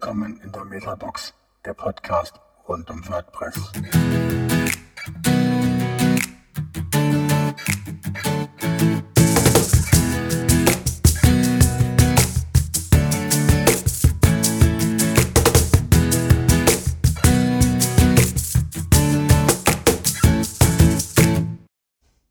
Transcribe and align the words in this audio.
willkommen 0.00 0.40
in 0.44 0.52
der 0.52 0.64
Metabox, 0.64 1.34
der 1.64 1.74
Podcast 1.74 2.38
rund 2.68 2.88
um 2.88 3.02
WordPress. 3.08 3.72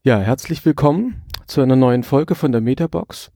Ja, 0.03 0.19
herzlich 0.19 0.63
willkommen 0.63 1.21
zu 1.47 1.59
einer 1.59 1.75
neuen 1.75 2.03
Folge 2.03 2.35
von 2.35 2.53
der 2.53 2.61
Metabox. 2.61 3.29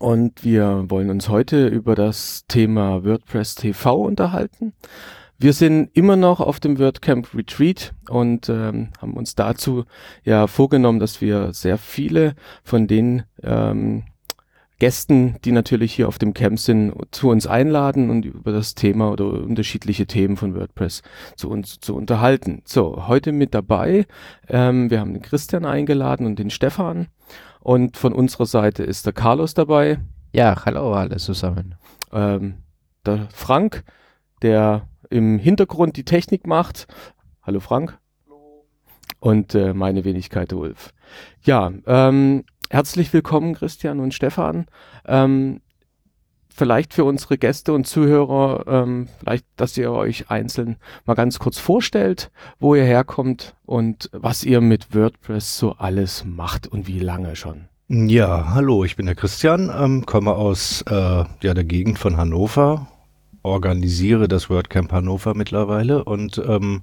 Und 0.00 0.44
wir 0.44 0.86
wollen 0.88 1.10
uns 1.10 1.28
heute 1.28 1.66
über 1.68 1.94
das 1.94 2.46
Thema 2.48 3.04
WordPress 3.04 3.54
TV 3.54 4.00
unterhalten. 4.00 4.72
Wir 5.36 5.52
sind 5.52 5.90
immer 5.92 6.16
noch 6.16 6.40
auf 6.40 6.58
dem 6.58 6.78
WordCamp 6.78 7.34
Retreat 7.34 7.92
und 8.08 8.48
ähm, 8.48 8.88
haben 8.98 9.12
uns 9.12 9.34
dazu 9.34 9.84
ja 10.24 10.46
vorgenommen, 10.46 11.00
dass 11.00 11.20
wir 11.20 11.52
sehr 11.52 11.76
viele 11.76 12.34
von 12.64 12.86
den 12.86 13.24
ähm, 13.42 14.04
Gästen, 14.80 15.36
die 15.44 15.52
natürlich 15.52 15.94
hier 15.94 16.08
auf 16.08 16.18
dem 16.18 16.34
Camp 16.34 16.58
sind, 16.58 16.92
zu 17.12 17.28
uns 17.28 17.46
einladen 17.46 18.10
und 18.10 18.24
über 18.24 18.50
das 18.50 18.74
Thema 18.74 19.12
oder 19.12 19.26
unterschiedliche 19.26 20.06
Themen 20.06 20.36
von 20.36 20.56
WordPress 20.56 21.02
zu 21.36 21.48
uns 21.48 21.78
zu 21.78 21.94
unterhalten. 21.94 22.62
So, 22.64 23.06
heute 23.06 23.30
mit 23.30 23.54
dabei, 23.54 24.06
ähm, 24.48 24.90
wir 24.90 24.98
haben 24.98 25.12
den 25.12 25.22
Christian 25.22 25.64
eingeladen 25.64 26.26
und 26.26 26.38
den 26.38 26.50
Stefan 26.50 27.08
und 27.60 27.98
von 27.98 28.12
unserer 28.12 28.46
Seite 28.46 28.82
ist 28.82 29.06
der 29.06 29.12
Carlos 29.12 29.54
dabei. 29.54 30.00
Ja, 30.32 30.64
hallo 30.64 30.94
alle 30.94 31.18
zusammen. 31.18 31.76
Ähm, 32.10 32.54
der 33.04 33.28
Frank, 33.32 33.84
der 34.42 34.88
im 35.10 35.38
Hintergrund 35.38 35.96
die 35.96 36.04
Technik 36.04 36.46
macht. 36.46 36.86
Hallo 37.42 37.60
Frank. 37.60 37.98
Hallo. 38.26 38.66
Und 39.18 39.54
äh, 39.54 39.74
meine 39.74 40.04
Wenigkeit 40.04 40.54
Ulf. 40.54 40.94
Ja, 41.42 41.70
ähm, 41.86 42.44
herzlich 42.70 43.12
willkommen 43.12 43.54
Christian 43.54 43.98
und 43.98 44.14
Stefan. 44.14 44.66
Ähm, 45.04 45.60
vielleicht 46.48 46.94
für 46.94 47.04
unsere 47.04 47.36
Gäste 47.36 47.72
und 47.72 47.86
Zuhörer, 47.86 48.64
ähm, 48.68 49.08
vielleicht, 49.18 49.44
dass 49.56 49.76
ihr 49.76 49.90
euch 49.90 50.30
einzeln 50.30 50.76
mal 51.04 51.14
ganz 51.14 51.38
kurz 51.40 51.58
vorstellt, 51.58 52.30
wo 52.60 52.74
ihr 52.74 52.84
herkommt 52.84 53.56
und 53.66 54.08
was 54.12 54.44
ihr 54.44 54.60
mit 54.60 54.94
WordPress 54.94 55.58
so 55.58 55.72
alles 55.72 56.24
macht 56.24 56.68
und 56.68 56.86
wie 56.86 57.00
lange 57.00 57.34
schon. 57.34 57.66
Ja, 57.88 58.54
hallo, 58.54 58.84
ich 58.84 58.94
bin 58.94 59.06
der 59.06 59.16
Christian, 59.16 59.70
ähm, 59.76 60.06
komme 60.06 60.32
aus 60.32 60.82
äh, 60.82 60.94
ja, 60.94 61.54
der 61.54 61.64
Gegend 61.64 61.98
von 61.98 62.16
Hannover, 62.16 62.86
organisiere 63.42 64.28
das 64.28 64.48
WordCamp 64.48 64.92
Hannover 64.92 65.34
mittlerweile 65.34 66.04
und 66.04 66.40
ähm, 66.46 66.82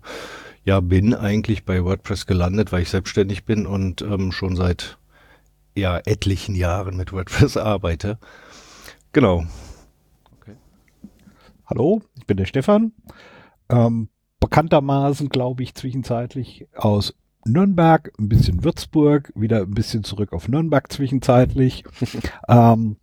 ja, 0.66 0.82
bin 0.82 1.14
eigentlich 1.14 1.64
bei 1.64 1.86
WordPress 1.86 2.26
gelandet, 2.26 2.74
weil 2.74 2.82
ich 2.82 2.90
selbstständig 2.90 3.46
bin 3.46 3.66
und 3.66 4.02
ähm, 4.02 4.34
schon 4.34 4.58
seit 4.58 4.98
ja, 5.78 6.00
etlichen 6.06 6.56
Jahren 6.56 6.98
mit 6.98 7.14
WordPress 7.14 7.58
arbeite. 7.58 8.20
Genau, 9.14 9.46
Hallo, 11.70 12.02
ich 12.16 12.26
bin 12.26 12.38
der 12.38 12.46
Stefan. 12.46 12.94
Ähm, 13.68 14.08
bekanntermaßen, 14.40 15.28
glaube 15.28 15.64
ich, 15.64 15.76
zwischenzeitlich 15.76 16.66
aus 16.78 17.14
Nürnberg, 17.46 18.14
ein 18.18 18.30
bisschen 18.30 18.64
Würzburg, 18.64 19.34
wieder 19.36 19.64
ein 19.64 19.72
bisschen 19.72 20.06
zurück 20.06 20.32
auf 20.32 20.48
Nürnberg 20.48 20.90
zwischenzeitlich. 20.90 21.84
ähm, 22.48 22.96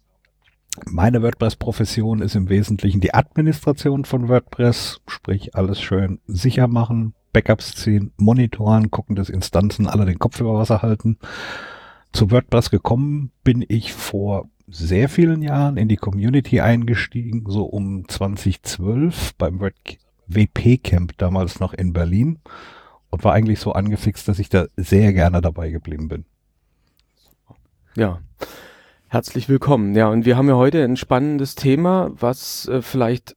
meine 0.87 1.23
WordPress-Profession 1.23 2.23
ist 2.23 2.37
im 2.37 2.49
Wesentlichen 2.49 3.03
die 3.03 3.13
Administration 3.13 4.07
von 4.07 4.31
WordPress, 4.31 5.03
sprich 5.09 5.55
alles 5.55 5.83
schön 5.83 6.21
sicher 6.27 6.67
machen, 6.67 7.13
Backups 7.35 7.75
ziehen, 7.75 8.13
monitoren, 8.17 8.91
gucken, 8.91 9.15
dass 9.15 9.29
Instanzen 9.29 9.87
alle 9.87 10.07
den 10.07 10.19
Kopf 10.19 10.41
über 10.41 10.55
Wasser 10.55 10.81
halten. 10.81 11.19
Zu 12.15 12.31
WordPress 12.31 12.71
gekommen 12.71 13.33
bin 13.43 13.65
ich 13.67 13.93
vor 13.93 14.49
sehr 14.69 15.09
vielen 15.09 15.43
Jahren 15.43 15.77
in 15.77 15.89
die 15.89 15.97
Community 15.97 16.61
eingestiegen, 16.61 17.45
so 17.49 17.65
um 17.65 18.09
2012 18.09 19.35
beim 19.35 19.61
WP 20.29 20.79
Camp 20.79 21.19
damals 21.19 21.59
noch 21.59 21.75
in 21.75 21.93
Berlin 21.93 22.39
und 23.11 23.25
war 23.25 23.33
eigentlich 23.33 23.59
so 23.59 23.73
angefixt, 23.73 24.29
dass 24.29 24.39
ich 24.39 24.49
da 24.49 24.67
sehr 24.77 25.13
gerne 25.13 25.41
dabei 25.41 25.71
geblieben 25.71 26.07
bin. 26.07 26.25
Ja. 27.97 28.21
Herzlich 29.15 29.49
willkommen. 29.49 29.95
Ja, 29.95 30.09
und 30.09 30.27
wir 30.27 30.37
haben 30.37 30.49
ja 30.49 30.57
heute 30.57 30.83
ein 30.83 30.97
spannendes 30.97 31.55
Thema, 31.55 32.11
was 32.19 32.67
äh, 32.67 32.83
vielleicht 32.83 33.37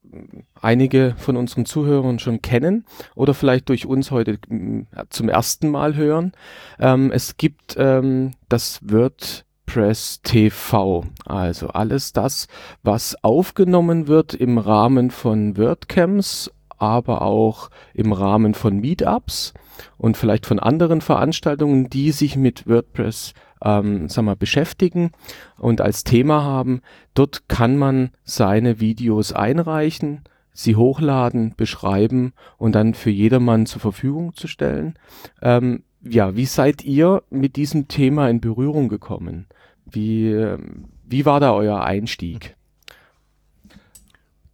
einige 0.59 1.13
von 1.19 1.37
unseren 1.37 1.67
Zuhörern 1.67 2.17
schon 2.17 2.41
kennen 2.41 2.83
oder 3.13 3.35
vielleicht 3.35 3.69
durch 3.69 3.85
uns 3.85 4.09
heute 4.09 4.39
äh, 4.49 4.85
zum 5.09 5.29
ersten 5.29 5.69
Mal 5.69 5.95
hören. 5.95 6.31
Ähm, 6.79 7.11
es 7.11 7.37
gibt 7.37 7.75
ähm, 7.77 8.31
das 8.49 8.79
Word 8.81 9.45
WordPress 9.67 10.21
TV. 10.23 11.03
Also 11.27 11.67
alles 11.67 12.11
das, 12.11 12.47
was 12.81 13.15
aufgenommen 13.23 14.07
wird 14.07 14.33
im 14.33 14.57
Rahmen 14.57 15.11
von 15.11 15.57
WordCamps, 15.57 16.49
aber 16.79 17.21
auch 17.21 17.69
im 17.93 18.13
Rahmen 18.13 18.55
von 18.55 18.79
Meetups 18.79 19.53
und 19.99 20.17
vielleicht 20.17 20.47
von 20.47 20.57
anderen 20.57 21.01
Veranstaltungen, 21.01 21.87
die 21.87 22.11
sich 22.11 22.35
mit 22.35 22.67
WordPress 22.67 23.33
ähm, 23.63 24.09
sag 24.09 24.25
mal, 24.25 24.35
beschäftigen 24.35 25.11
und 25.57 25.81
als 25.81 26.03
Thema 26.03 26.43
haben. 26.43 26.81
Dort 27.13 27.49
kann 27.49 27.77
man 27.77 28.11
seine 28.23 28.79
Videos 28.79 29.33
einreichen, 29.33 30.21
sie 30.53 30.75
hochladen, 30.75 31.53
beschreiben 31.55 32.33
und 32.57 32.73
dann 32.73 32.93
für 32.93 33.11
jedermann 33.11 33.65
zur 33.65 33.81
Verfügung 33.81 34.35
zu 34.35 34.47
stellen. 34.47 34.97
Ähm, 35.41 35.83
ja, 36.01 36.35
wie 36.35 36.45
seid 36.45 36.83
ihr 36.83 37.23
mit 37.29 37.55
diesem 37.55 37.87
Thema 37.87 38.29
in 38.29 38.41
Berührung 38.41 38.87
gekommen? 38.87 39.47
Wie, 39.85 40.27
ähm, 40.31 40.85
wie 41.05 41.25
war 41.25 41.39
da 41.39 41.53
euer 41.53 41.81
Einstieg? 41.81 42.55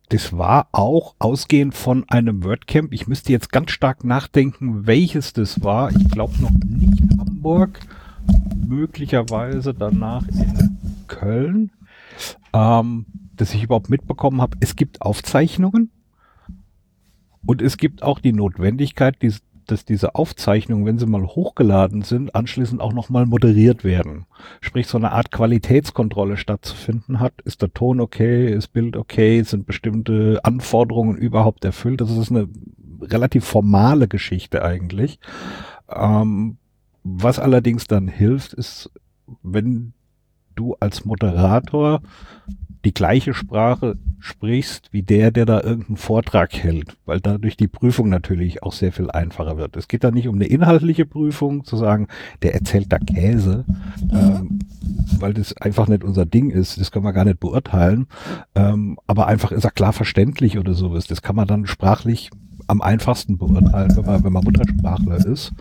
Das 0.09 0.37
war 0.37 0.67
auch 0.71 1.15
ausgehend 1.17 1.73
von 1.73 2.07
einem 2.07 2.43
WordCamp. 2.43 2.93
Ich 2.93 3.07
müsste 3.07 3.31
jetzt 3.31 3.51
ganz 3.51 3.71
stark 3.71 4.03
nachdenken, 4.03 4.85
welches 4.85 5.33
das 5.33 5.63
war. 5.63 5.89
Ich 5.89 6.09
glaube 6.11 6.39
noch 6.39 6.51
nicht 6.51 7.01
Hamburg, 7.17 7.79
möglicherweise 8.65 9.73
danach 9.73 10.27
in 10.27 10.77
Köln, 11.07 11.71
ähm, 12.53 13.05
dass 13.35 13.53
ich 13.53 13.63
überhaupt 13.63 13.89
mitbekommen 13.89 14.41
habe, 14.41 14.57
es 14.61 14.75
gibt 14.75 15.01
Aufzeichnungen 15.01 15.91
und 17.45 17.61
es 17.61 17.77
gibt 17.77 18.03
auch 18.03 18.19
die 18.19 18.33
Notwendigkeit, 18.33 19.21
die, 19.21 19.33
dass 19.67 19.85
diese 19.85 20.15
Aufzeichnungen, 20.15 20.85
wenn 20.85 20.99
sie 20.99 21.05
mal 21.05 21.23
hochgeladen 21.23 22.01
sind, 22.03 22.35
anschließend 22.35 22.81
auch 22.81 22.93
nochmal 22.93 23.25
moderiert 23.25 23.83
werden. 23.83 24.25
Sprich, 24.61 24.87
so 24.87 24.97
eine 24.97 25.11
Art 25.11 25.31
Qualitätskontrolle 25.31 26.37
stattzufinden 26.37 27.19
hat. 27.19 27.33
Ist 27.43 27.61
der 27.61 27.73
Ton 27.73 27.99
okay? 27.99 28.51
Ist 28.51 28.69
Bild 28.69 28.97
okay? 28.97 29.41
Sind 29.43 29.65
bestimmte 29.65 30.39
Anforderungen 30.43 31.17
überhaupt 31.17 31.65
erfüllt? 31.65 32.01
Das 32.01 32.11
ist 32.11 32.31
eine 32.31 32.47
relativ 33.01 33.45
formale 33.45 34.07
Geschichte 34.07 34.63
eigentlich. 34.63 35.19
Ähm, 35.89 36.57
was 37.03 37.39
allerdings 37.39 37.85
dann 37.85 38.07
hilft, 38.07 38.53
ist, 38.53 38.91
wenn 39.41 39.93
du 40.55 40.75
als 40.79 41.05
Moderator 41.05 42.01
die 42.85 42.93
gleiche 42.93 43.33
Sprache 43.33 43.97
sprichst 44.19 44.91
wie 44.91 45.03
der, 45.03 45.31
der 45.31 45.45
da 45.45 45.61
irgendeinen 45.61 45.97
Vortrag 45.97 46.53
hält, 46.53 46.97
weil 47.05 47.21
dadurch 47.21 47.55
die 47.55 47.67
Prüfung 47.67 48.09
natürlich 48.09 48.61
auch 48.61 48.73
sehr 48.73 48.91
viel 48.91 49.09
einfacher 49.09 49.57
wird. 49.57 49.77
Es 49.77 49.87
geht 49.87 50.03
da 50.03 50.11
nicht 50.11 50.27
um 50.27 50.35
eine 50.35 50.45
inhaltliche 50.47 51.05
Prüfung, 51.05 51.63
zu 51.63 51.77
sagen, 51.77 52.07
der 52.41 52.53
erzählt 52.53 52.91
da 52.91 52.99
Käse, 52.99 53.65
ähm, 54.11 54.59
weil 55.19 55.33
das 55.33 55.55
einfach 55.57 55.87
nicht 55.87 56.03
unser 56.03 56.25
Ding 56.25 56.49
ist, 56.49 56.79
das 56.79 56.91
können 56.91 57.05
wir 57.05 57.13
gar 57.13 57.25
nicht 57.25 57.39
beurteilen, 57.39 58.07
ähm, 58.55 58.97
aber 59.07 59.27
einfach 59.27 59.51
ist 59.51 59.63
er 59.63 59.71
klar 59.71 59.93
verständlich 59.93 60.57
oder 60.57 60.73
sowas. 60.73 61.07
Das 61.07 61.21
kann 61.21 61.35
man 61.35 61.47
dann 61.47 61.65
sprachlich 61.65 62.31
am 62.67 62.81
einfachsten 62.81 63.37
beurteilen, 63.37 63.95
wenn 63.95 64.05
man, 64.05 64.23
wenn 64.23 64.33
man 64.33 64.43
Muttersprachler 64.43 65.25
ist. 65.25 65.53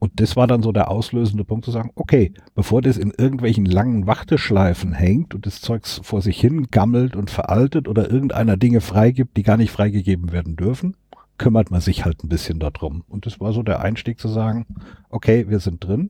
Und 0.00 0.18
das 0.18 0.34
war 0.34 0.46
dann 0.46 0.62
so 0.62 0.72
der 0.72 0.90
auslösende 0.90 1.44
Punkt 1.44 1.66
zu 1.66 1.70
sagen, 1.70 1.90
okay, 1.94 2.32
bevor 2.54 2.80
das 2.80 2.96
in 2.96 3.12
irgendwelchen 3.16 3.66
langen 3.66 4.06
Warteschleifen 4.06 4.94
hängt 4.94 5.34
und 5.34 5.44
das 5.44 5.60
Zeugs 5.60 6.00
vor 6.02 6.22
sich 6.22 6.40
hin 6.40 6.68
gammelt 6.70 7.14
und 7.14 7.30
veraltet 7.30 7.86
oder 7.86 8.10
irgendeiner 8.10 8.56
Dinge 8.56 8.80
freigibt, 8.80 9.36
die 9.36 9.42
gar 9.42 9.58
nicht 9.58 9.70
freigegeben 9.70 10.32
werden 10.32 10.56
dürfen, 10.56 10.96
kümmert 11.36 11.70
man 11.70 11.82
sich 11.82 12.06
halt 12.06 12.24
ein 12.24 12.30
bisschen 12.30 12.58
darum. 12.58 13.04
Und 13.08 13.26
das 13.26 13.40
war 13.40 13.52
so 13.52 13.62
der 13.62 13.80
Einstieg 13.80 14.18
zu 14.18 14.28
sagen, 14.28 14.64
okay, 15.10 15.50
wir 15.50 15.60
sind 15.60 15.84
drin. 15.84 16.08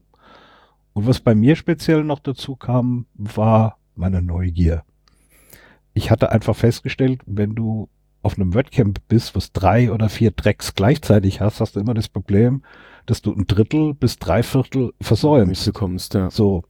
Und 0.92 1.08
was 1.08 1.18
bei 1.18 1.34
mir 1.34 1.56
speziell 1.56 2.04
noch 2.04 2.20
dazu 2.20 2.54
kam, 2.54 3.06
war 3.14 3.76
meine 3.96 4.22
Neugier. 4.22 4.84
Ich 5.94 6.12
hatte 6.12 6.30
einfach 6.30 6.54
festgestellt, 6.54 7.22
wenn 7.26 7.56
du 7.56 7.88
auf 8.22 8.38
einem 8.38 8.54
WordCamp 8.54 9.00
bist, 9.08 9.34
was 9.34 9.50
drei 9.50 9.90
oder 9.90 10.08
vier 10.08 10.36
Tracks 10.36 10.76
gleichzeitig 10.76 11.40
hast, 11.40 11.60
hast 11.60 11.74
du 11.74 11.80
immer 11.80 11.94
das 11.94 12.08
Problem, 12.08 12.62
dass 13.10 13.22
du 13.22 13.32
ein 13.32 13.46
Drittel 13.46 13.94
bis 13.94 14.18
Dreiviertel 14.18 14.92
versäumst. 15.00 15.66
Bekommst, 15.66 16.14
ja. 16.14 16.30
So. 16.30 16.62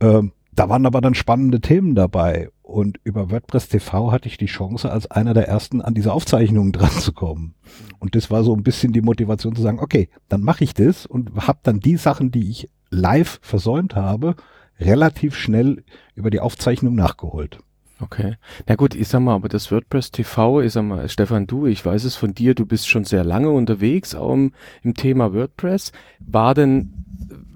Ähm, 0.00 0.32
da 0.52 0.68
waren 0.68 0.84
aber 0.84 1.00
dann 1.00 1.14
spannende 1.14 1.60
Themen 1.60 1.94
dabei. 1.94 2.50
Und 2.62 3.00
über 3.02 3.30
WordPress 3.30 3.68
TV 3.68 4.12
hatte 4.12 4.28
ich 4.28 4.36
die 4.36 4.46
Chance, 4.46 4.92
als 4.92 5.10
einer 5.10 5.32
der 5.32 5.48
ersten 5.48 5.80
an 5.80 5.94
diese 5.94 6.12
Aufzeichnungen 6.12 6.72
dran 6.74 6.90
zu 6.90 7.12
kommen. 7.12 7.54
Und 7.98 8.14
das 8.14 8.30
war 8.30 8.44
so 8.44 8.54
ein 8.54 8.62
bisschen 8.62 8.92
die 8.92 9.00
Motivation 9.00 9.56
zu 9.56 9.62
sagen, 9.62 9.80
okay, 9.80 10.08
dann 10.28 10.42
mache 10.42 10.64
ich 10.64 10.74
das 10.74 11.06
und 11.06 11.32
habe 11.46 11.60
dann 11.62 11.80
die 11.80 11.96
Sachen, 11.96 12.30
die 12.30 12.50
ich 12.50 12.68
live 12.90 13.38
versäumt 13.42 13.96
habe, 13.96 14.34
relativ 14.78 15.34
schnell 15.34 15.84
über 16.14 16.30
die 16.30 16.40
Aufzeichnung 16.40 16.94
nachgeholt. 16.94 17.58
Okay. 18.02 18.36
Na 18.66 18.76
gut, 18.76 18.94
ich 18.94 19.08
sag 19.08 19.20
mal, 19.20 19.34
aber 19.34 19.48
das 19.48 19.70
WordPress 19.70 20.10
TV, 20.10 20.62
ich 20.62 20.72
sag 20.72 20.84
mal, 20.84 21.08
Stefan, 21.08 21.46
du, 21.46 21.66
ich 21.66 21.84
weiß 21.84 22.04
es 22.04 22.16
von 22.16 22.32
dir, 22.32 22.54
du 22.54 22.64
bist 22.64 22.88
schon 22.88 23.04
sehr 23.04 23.24
lange 23.24 23.50
unterwegs, 23.50 24.14
auch 24.14 24.32
im, 24.32 24.52
Thema 24.94 25.34
WordPress. 25.34 25.92
War 26.20 26.54
denn 26.54 26.92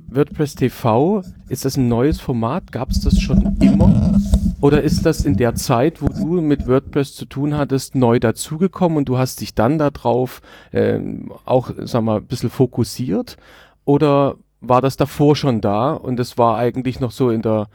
WordPress 0.08 0.54
TV, 0.54 1.22
ist 1.48 1.64
das 1.64 1.76
ein 1.76 1.88
neues 1.88 2.20
Format? 2.20 2.72
Gab 2.72 2.90
es 2.90 3.00
das 3.00 3.18
schon 3.20 3.56
immer? 3.60 4.20
Oder 4.60 4.82
ist 4.82 5.06
das 5.06 5.24
in 5.24 5.36
der 5.36 5.54
Zeit, 5.54 6.02
wo 6.02 6.08
du 6.08 6.40
mit 6.40 6.66
WordPress 6.68 7.14
zu 7.14 7.24
tun 7.24 7.56
hattest, 7.56 7.94
neu 7.94 8.18
dazugekommen 8.18 8.98
und 8.98 9.08
du 9.08 9.18
hast 9.18 9.40
dich 9.40 9.54
dann 9.54 9.78
darauf 9.78 10.42
ähm, 10.72 11.32
auch, 11.44 11.70
sag 11.84 12.02
mal, 12.02 12.18
ein 12.18 12.26
bisschen 12.26 12.50
fokussiert? 12.50 13.36
Oder 13.84 14.36
war 14.60 14.82
das 14.82 14.96
davor 14.96 15.36
schon 15.36 15.60
da 15.60 15.92
und 15.92 16.20
es 16.20 16.38
war 16.38 16.56
eigentlich 16.58 17.00
noch 17.00 17.10
so 17.10 17.30
in 17.30 17.42
der, 17.42 17.68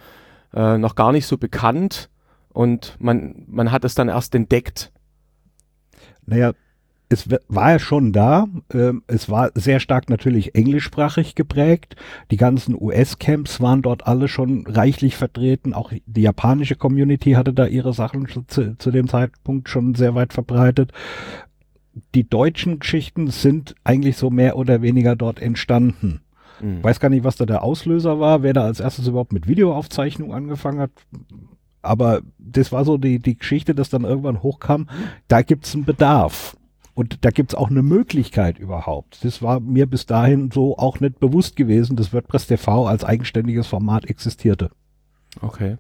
äh, 0.54 0.78
noch 0.78 0.96
gar 0.96 1.12
nicht 1.12 1.26
so 1.26 1.38
bekannt 1.38 2.10
und 2.54 2.98
man, 3.00 3.46
man 3.48 3.72
hat 3.72 3.86
es 3.86 3.96
dann 3.96 4.10
erst 4.10 4.36
entdeckt? 4.36 4.92
Naja, 6.26 6.54
es 7.10 7.28
war 7.48 7.72
ja 7.72 7.80
schon 7.80 8.14
da. 8.14 8.48
Ähm, 8.72 9.04
es 9.08 9.30
war 9.30 9.52
sehr 9.56 9.80
stark 9.80 10.10
natürlich 10.10 10.54
englischsprachig 10.54 11.34
geprägt. 11.34 11.96
Die 12.30 12.38
ganzen 12.38 12.80
US-Camps 12.80 13.60
waren 13.60 13.82
dort 13.82 14.06
alle 14.06 14.28
schon 14.28 14.66
reichlich 14.68 15.16
vertreten. 15.16 15.74
Auch 15.74 15.92
die 16.06 16.22
japanische 16.22 16.76
Community 16.76 17.32
hatte 17.32 17.54
da 17.54 17.66
ihre 17.66 17.94
Sachen 17.94 18.28
zu, 18.48 18.78
zu 18.78 18.92
dem 18.92 19.08
Zeitpunkt 19.08 19.70
schon 19.70 19.96
sehr 19.96 20.14
weit 20.14 20.34
verbreitet. 20.34 20.92
Die 22.14 22.30
deutschen 22.30 22.80
Geschichten 22.80 23.28
sind 23.28 23.76
eigentlich 23.84 24.16
so 24.16 24.30
mehr 24.30 24.56
oder 24.56 24.84
weniger 24.84 25.16
dort 25.16 25.42
entstanden. 25.42 26.22
Mhm. 26.62 26.84
Weiß 26.84 27.00
gar 27.00 27.10
nicht, 27.10 27.24
was 27.24 27.38
da 27.38 27.48
der 27.48 27.64
Auslöser 27.64 28.20
war, 28.20 28.44
wer 28.44 28.54
da 28.54 28.66
als 28.66 28.80
erstes 28.80 29.08
überhaupt 29.08 29.34
mit 29.34 29.48
Videoaufzeichnung 29.48 30.32
angefangen 30.34 30.80
hat. 30.80 30.92
Aber 31.82 32.22
das 32.38 32.72
war 32.72 32.86
so 32.86 32.98
die, 32.98 33.20
die 33.20 33.38
Geschichte, 33.38 33.74
dass 33.74 33.90
dann 33.90 34.04
irgendwann 34.04 34.44
hochkam, 34.44 34.88
da 35.28 35.42
gibt's 35.42 35.74
einen 35.76 35.86
Bedarf. 35.86 36.56
Und 36.94 37.24
da 37.24 37.30
gibt's 37.30 37.56
auch 37.56 37.70
eine 37.70 37.82
Möglichkeit 37.82 38.60
überhaupt. 38.60 39.24
Das 39.24 39.42
war 39.42 39.62
mir 39.62 39.86
bis 39.86 40.06
dahin 40.06 40.52
so 40.52 40.78
auch 40.78 41.00
nicht 41.00 41.20
bewusst 41.22 41.56
gewesen, 41.56 41.96
dass 41.96 42.12
WordPress 42.12 42.48
TV 42.48 42.88
als 42.88 43.06
eigenständiges 43.06 43.68
Format 43.68 44.06
existierte. 44.10 44.72
Okay. 45.40 45.78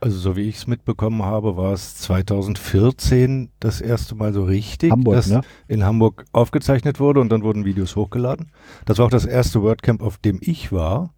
Also 0.00 0.18
so 0.18 0.36
wie 0.36 0.42
ich 0.42 0.56
es 0.56 0.66
mitbekommen 0.66 1.22
habe, 1.22 1.56
war 1.56 1.72
es 1.72 1.96
2014 1.98 3.50
das 3.60 3.80
erste 3.80 4.14
Mal 4.14 4.32
so 4.32 4.44
richtig, 4.44 4.90
Hamburg, 4.90 5.14
dass 5.14 5.28
ne? 5.28 5.40
in 5.68 5.84
Hamburg 5.84 6.24
aufgezeichnet 6.32 7.00
wurde 7.00 7.20
und 7.20 7.30
dann 7.30 7.42
wurden 7.42 7.64
Videos 7.64 7.96
hochgeladen. 7.96 8.50
Das 8.84 8.98
war 8.98 9.06
auch 9.06 9.10
das 9.10 9.26
erste 9.26 9.62
WordCamp, 9.62 10.02
auf 10.02 10.18
dem 10.18 10.38
ich 10.42 10.72
war. 10.72 11.14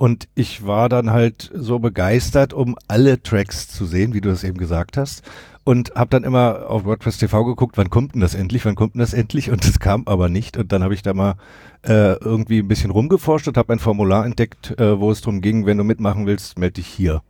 Und 0.00 0.28
ich 0.34 0.66
war 0.66 0.88
dann 0.88 1.10
halt 1.10 1.50
so 1.52 1.78
begeistert, 1.78 2.54
um 2.54 2.74
alle 2.88 3.22
Tracks 3.22 3.68
zu 3.68 3.84
sehen, 3.84 4.14
wie 4.14 4.22
du 4.22 4.30
das 4.30 4.44
eben 4.44 4.56
gesagt 4.56 4.96
hast 4.96 5.22
und 5.62 5.92
habe 5.94 6.08
dann 6.08 6.24
immer 6.24 6.70
auf 6.70 6.86
WordPress 6.86 7.18
TV 7.18 7.44
geguckt, 7.44 7.76
wann 7.76 7.90
kommt 7.90 8.14
denn 8.14 8.22
das 8.22 8.34
endlich, 8.34 8.64
wann 8.64 8.76
kommt 8.76 8.94
denn 8.94 9.00
das 9.00 9.12
endlich 9.12 9.50
und 9.50 9.62
es 9.62 9.78
kam 9.78 10.04
aber 10.06 10.30
nicht 10.30 10.56
und 10.56 10.72
dann 10.72 10.82
habe 10.82 10.94
ich 10.94 11.02
da 11.02 11.12
mal 11.12 11.34
äh, 11.82 12.14
irgendwie 12.14 12.60
ein 12.60 12.68
bisschen 12.68 12.90
rumgeforscht 12.90 13.46
und 13.48 13.58
habe 13.58 13.74
ein 13.74 13.78
Formular 13.78 14.24
entdeckt, 14.24 14.70
äh, 14.80 14.98
wo 14.98 15.10
es 15.10 15.20
darum 15.20 15.42
ging, 15.42 15.66
wenn 15.66 15.76
du 15.76 15.84
mitmachen 15.84 16.24
willst, 16.24 16.58
melde 16.58 16.76
dich 16.76 16.86
hier. 16.86 17.20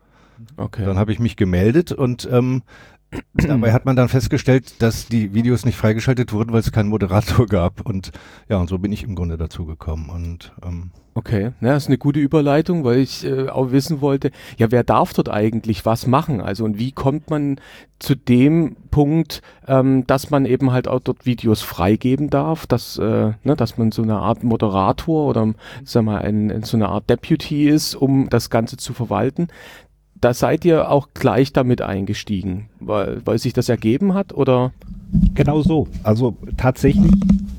Okay. 0.57 0.85
Dann 0.85 0.97
habe 0.97 1.11
ich 1.11 1.19
mich 1.19 1.35
gemeldet 1.35 1.91
und 1.91 2.29
ähm, 2.31 2.63
dabei 3.33 3.73
hat 3.73 3.85
man 3.85 3.97
dann 3.97 4.09
festgestellt, 4.09 4.81
dass 4.83 5.09
die 5.09 5.35
Videos 5.35 5.65
nicht 5.65 5.77
freigeschaltet 5.77 6.33
wurden, 6.33 6.53
weil 6.53 6.61
es 6.61 6.73
keinen 6.73 6.89
Moderator 6.89 7.47
gab 7.47 7.87
und 7.87 8.13
ja, 8.49 8.59
und 8.59 8.69
so 8.69 8.79
bin 8.79 8.93
ich 8.93 9.03
im 9.03 9.15
Grunde 9.15 9.37
dazu 9.37 9.67
gekommen 9.67 10.11
und 10.11 10.53
ähm, 10.65 10.91
Okay, 11.13 11.51
na, 11.59 11.75
das 11.75 11.85
ist 11.85 11.89
eine 11.89 11.99
gute 11.99 12.21
Überleitung, 12.21 12.85
weil 12.85 12.99
ich 12.99 13.27
äh, 13.27 13.49
auch 13.49 13.73
wissen 13.73 14.01
wollte, 14.01 14.31
ja, 14.59 14.71
wer 14.71 14.85
darf 14.85 15.13
dort 15.13 15.29
eigentlich 15.29 15.85
was 15.85 16.07
machen? 16.07 16.41
Also 16.41 16.65
und 16.65 16.79
wie 16.79 16.93
kommt 16.93 17.31
man 17.31 17.61
zu 17.99 18.15
dem 18.15 18.77
Punkt, 18.93 19.43
ähm, 19.67 20.07
dass 20.07 20.31
man 20.31 20.47
eben 20.47 20.71
halt 20.71 20.87
auch 20.87 21.01
dort 21.01 21.27
Videos 21.27 21.63
freigeben 21.63 22.31
darf, 22.31 22.69
dass, 22.69 22.97
äh, 22.97 23.33
ne, 23.43 23.57
dass 23.57 23.77
man 23.77 23.91
so 23.91 24.03
eine 24.03 24.19
Art 24.19 24.45
Moderator 24.45 25.27
oder 25.27 25.53
sag 25.85 26.05
mal 26.05 26.19
ein, 26.23 26.63
so 26.63 26.77
eine 26.77 26.89
Art 26.89 27.11
Deputy 27.11 27.69
ist, 27.69 27.97
um 27.97 28.31
das 28.31 28.49
Ganze 28.49 28.77
zu 28.77 28.95
verwalten. 28.95 29.49
Da 30.21 30.35
seid 30.35 30.65
ihr 30.65 30.91
auch 30.91 31.09
gleich 31.15 31.53
damit 31.53 31.81
eingestiegen, 31.81 32.69
weil, 32.79 33.23
weil 33.25 33.39
sich 33.39 33.53
das 33.53 33.69
ergeben 33.69 34.15
hat 34.15 34.35
oder? 34.35 34.73
Genau 35.35 35.63
so. 35.63 35.89
Also 36.03 36.37
tatsächlich, 36.57 37.11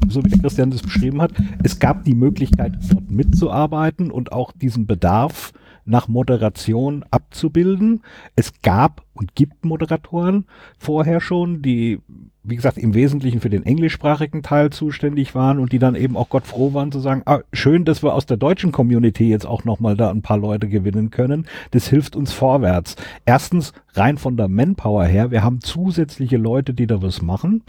so 0.08 0.24
wie 0.24 0.40
Christian 0.40 0.72
das 0.72 0.82
beschrieben 0.82 1.22
hat, 1.22 1.32
es 1.64 1.80
gab 1.80 2.04
die 2.04 2.14
Möglichkeit, 2.14 2.74
dort 2.90 3.10
mitzuarbeiten 3.10 4.12
und 4.12 4.32
auch 4.32 4.52
diesen 4.52 4.86
Bedarf 4.86 5.54
nach 5.86 6.08
Moderation 6.08 7.04
abzubilden. 7.12 8.04
Es 8.36 8.62
gab 8.62 9.04
und 9.14 9.36
gibt 9.36 9.66
Moderatoren 9.66 10.46
vorher 10.78 11.20
schon, 11.20 11.62
die, 11.62 12.00
wie 12.44 12.56
gesagt, 12.56 12.80
im 12.80 12.96
Wesentlichen 12.96 13.40
für 13.40 13.52
den 13.52 13.66
englischsprachigen 13.66 14.42
Teil 14.42 14.72
zuständig 14.72 15.36
waren 15.36 15.60
und 15.60 15.72
die 15.72 15.80
dann 15.80 15.94
eben 15.94 16.18
auch 16.18 16.30
Gott 16.30 16.48
froh 16.48 16.74
waren 16.74 16.92
zu 16.92 17.00
sagen, 17.00 17.22
ah, 17.26 17.42
schön, 17.54 17.86
dass 17.86 18.02
wir 18.02 18.16
aus 18.16 18.26
der 18.26 18.38
deutschen 18.38 18.72
Community 18.72 19.30
jetzt 19.30 19.46
auch 19.46 19.64
nochmal 19.64 19.96
da 19.96 20.10
ein 20.10 20.24
paar 20.24 20.40
Leute 20.40 20.68
gewinnen 20.68 21.12
können. 21.12 21.46
Das 21.70 21.88
hilft 21.88 22.16
uns 22.16 22.34
vorwärts. 22.34 22.96
Erstens, 23.26 23.74
rein 23.94 24.18
von 24.18 24.38
der 24.38 24.48
Manpower 24.48 25.06
her, 25.06 25.30
wir 25.30 25.44
haben 25.44 25.62
zusätzliche 25.62 26.38
Leute, 26.38 26.74
die 26.74 26.88
da 26.88 27.04
was 27.04 27.22
machen. 27.22 27.64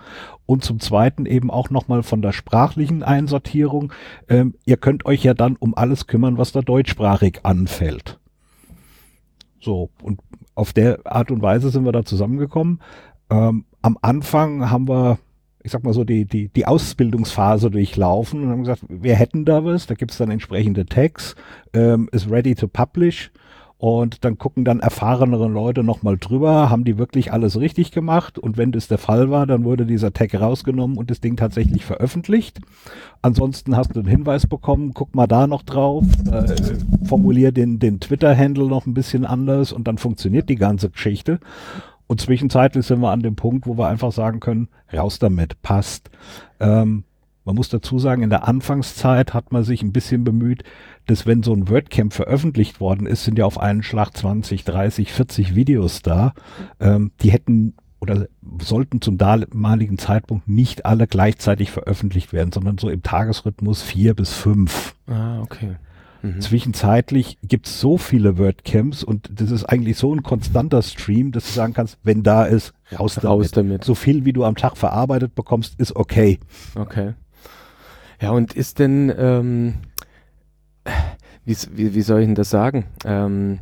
Und 0.47 0.65
zum 0.65 0.81
Zweiten 0.81 1.27
eben 1.27 1.51
auch 1.51 1.69
nochmal 1.69 2.03
von 2.03 2.23
der 2.23 2.33
sprachlichen 2.33 3.03
Einsortierung. 3.03 3.93
Ähm, 4.29 4.55
ihr 4.65 4.79
könnt 4.79 5.05
euch 5.05 5.23
ja 5.23 5.35
dann 5.35 5.57
um 5.57 5.75
alles 5.75 6.07
kümmern, 6.07 6.39
was 6.39 6.53
da 6.53 6.63
deutschsprachig 6.63 7.41
anfällt. 7.43 8.19
So, 9.61 9.91
und 10.03 10.21
auf 10.55 10.73
der 10.73 11.01
Art 11.05 11.31
und 11.31 11.43
Weise 11.43 11.71
sind 11.71 11.85
wir 11.85 11.93
da 11.93 12.05
zusammengekommen. 12.05 12.81
Ähm, 13.31 13.65
am 13.83 13.99
Anfang 14.01 14.71
haben 14.71 14.89
wir, 14.89 15.19
ich 15.63 15.73
sag 15.73 15.85
mal 15.85 15.93
so, 15.93 16.05
die, 16.05 16.25
die, 16.25 16.49
die 16.49 16.67
Ausbildungsphase 16.67 17.71
durchlaufen 17.71 18.45
und 18.45 18.51
haben 18.51 18.61
gesagt, 18.61 18.85
wir 18.89 19.15
hätten 19.15 19.45
da 19.45 19.65
was, 19.65 19.87
da 19.87 19.95
gibt's 19.95 20.19
dann 20.19 20.31
entsprechende 20.31 20.87
Tags, 20.87 21.35
ähm, 21.75 22.09
ist 22.13 22.31
ready 22.31 22.55
to 22.55 22.69
publish. 22.69 23.31
Und 23.83 24.25
dann 24.25 24.39
gucken 24.39 24.65
dann 24.65 24.79
erfahrenere 24.79 25.49
Leute 25.49 25.83
nochmal 25.83 26.17
drüber, 26.17 26.71
haben 26.71 26.85
die 26.85 26.99
wirklich 26.99 27.33
alles 27.33 27.59
richtig 27.59 27.91
gemacht? 27.91 28.39
Und 28.39 28.57
wenn 28.57 28.71
das 28.71 28.87
der 28.87 28.97
Fall 28.97 29.29
war, 29.29 29.45
dann 29.45 29.65
wurde 29.65 29.87
dieser 29.87 30.13
Tag 30.13 30.41
rausgenommen 30.41 30.97
und 30.97 31.11
das 31.11 31.21
Ding 31.21 31.37
tatsächlich 31.37 31.85
veröffentlicht. 31.85 32.61
Ansonsten 33.23 33.77
hast 33.77 33.97
du 33.97 33.99
einen 33.99 34.09
Hinweis 34.09 34.47
bekommen, 34.47 34.93
guck 34.95 35.17
mal 35.17 35.27
da 35.27 35.49
noch 35.49 35.63
drauf, 35.63 36.05
äh, 36.31 36.55
formulier 37.03 37.51
den, 37.51 37.81
den 37.81 37.99
Twitter-Handle 37.99 38.69
noch 38.69 38.87
ein 38.87 38.95
bisschen 38.95 39.27
anders 39.27 39.73
und 39.73 39.89
dann 39.89 39.99
funktioniert 39.99 40.49
die 40.49 40.55
ganze 40.55 40.89
Geschichte. 40.89 41.41
Und 42.13 42.21
zwischenzeitlich 42.21 42.85
sind 42.85 43.01
wir 43.01 43.11
an 43.11 43.23
dem 43.23 43.37
Punkt, 43.37 43.67
wo 43.67 43.79
wir 43.79 43.89
einfach 43.89 44.13
sagen 44.13 44.39
können, 44.39 44.69
raus 44.93 45.19
damit, 45.19 45.63
passt. 45.63 46.11
Ähm, 46.61 47.05
man 47.47 47.55
muss 47.55 47.71
dazu 47.71 47.99
sagen, 47.99 48.23
in 48.23 48.29
der 48.29 48.47
Anfangszeit 48.47 49.33
hat 49.33 49.51
man 49.51 49.65
sich 49.65 49.83
ein 49.83 49.95
bisschen 49.95 50.23
bemüht, 50.23 50.63
dass 51.07 51.25
wenn 51.25 51.43
so 51.43 51.55
ein 51.55 51.71
WordCamp 51.71 52.13
veröffentlicht 52.13 52.81
worden 52.81 53.07
ist, 53.07 53.25
sind 53.25 53.39
ja 53.39 53.47
auf 53.47 53.59
einen 53.59 53.83
Schlag 53.83 54.15
20, 54.15 54.63
30, 54.63 55.11
40 55.11 55.55
Videos 55.55 56.03
da. 56.03 56.35
Ähm, 56.81 57.13
die 57.23 57.33
hätten 57.33 57.77
oder 57.99 58.27
sollten 58.61 59.01
zum 59.01 59.17
damaligen 59.17 59.97
Zeitpunkt 59.97 60.47
nicht 60.49 60.85
alle 60.85 61.07
gleichzeitig 61.07 61.71
veröffentlicht 61.71 62.35
werden, 62.35 62.53
sondern 62.53 62.77
so 62.77 62.91
im 62.91 63.03
Tagesrhythmus 63.03 63.81
vier 63.81 64.13
bis 64.13 64.35
fünf. 64.35 64.97
Ah, 65.07 65.41
okay. 65.41 65.77
Mhm. 66.23 66.41
Zwischenzeitlich 66.41 67.39
gibt 67.43 67.67
es 67.67 67.81
so 67.81 67.99
viele 67.99 68.39
WordCamps 68.39 69.03
und 69.03 69.29
das 69.41 69.51
ist 69.51 69.65
eigentlich 69.65 69.97
so 69.97 70.15
ein 70.15 70.23
konstanter 70.23 70.83
Stream, 70.83 71.33
dass 71.33 71.47
du 71.47 71.53
sagen 71.53 71.75
kannst, 71.75 71.99
wenn 72.05 72.23
da 72.23 72.45
ist, 72.45 72.73
raus 72.97 73.17
damit. 73.17 73.31
Raus 73.31 73.51
damit. 73.51 73.85
So 73.85 73.95
viel, 73.95 74.25
wie 74.25 74.33
du 74.33 74.45
am 74.45 74.55
Tag 74.55 74.77
verarbeitet 74.77 75.35
bekommst, 75.35 75.79
ist 75.79 75.97
okay. 75.97 76.39
Okay. 76.77 77.15
Ja, 78.21 78.31
und 78.31 78.55
ist 78.55 78.79
denn, 78.79 79.13
ähm, 79.17 79.75
wie, 81.45 81.57
wie, 81.73 81.95
wie 81.95 82.03
soll 82.03 82.21
ich 82.21 82.27
denn 82.27 82.37
das 82.37 82.51
sagen? 82.51 82.87
Ähm, 83.05 83.59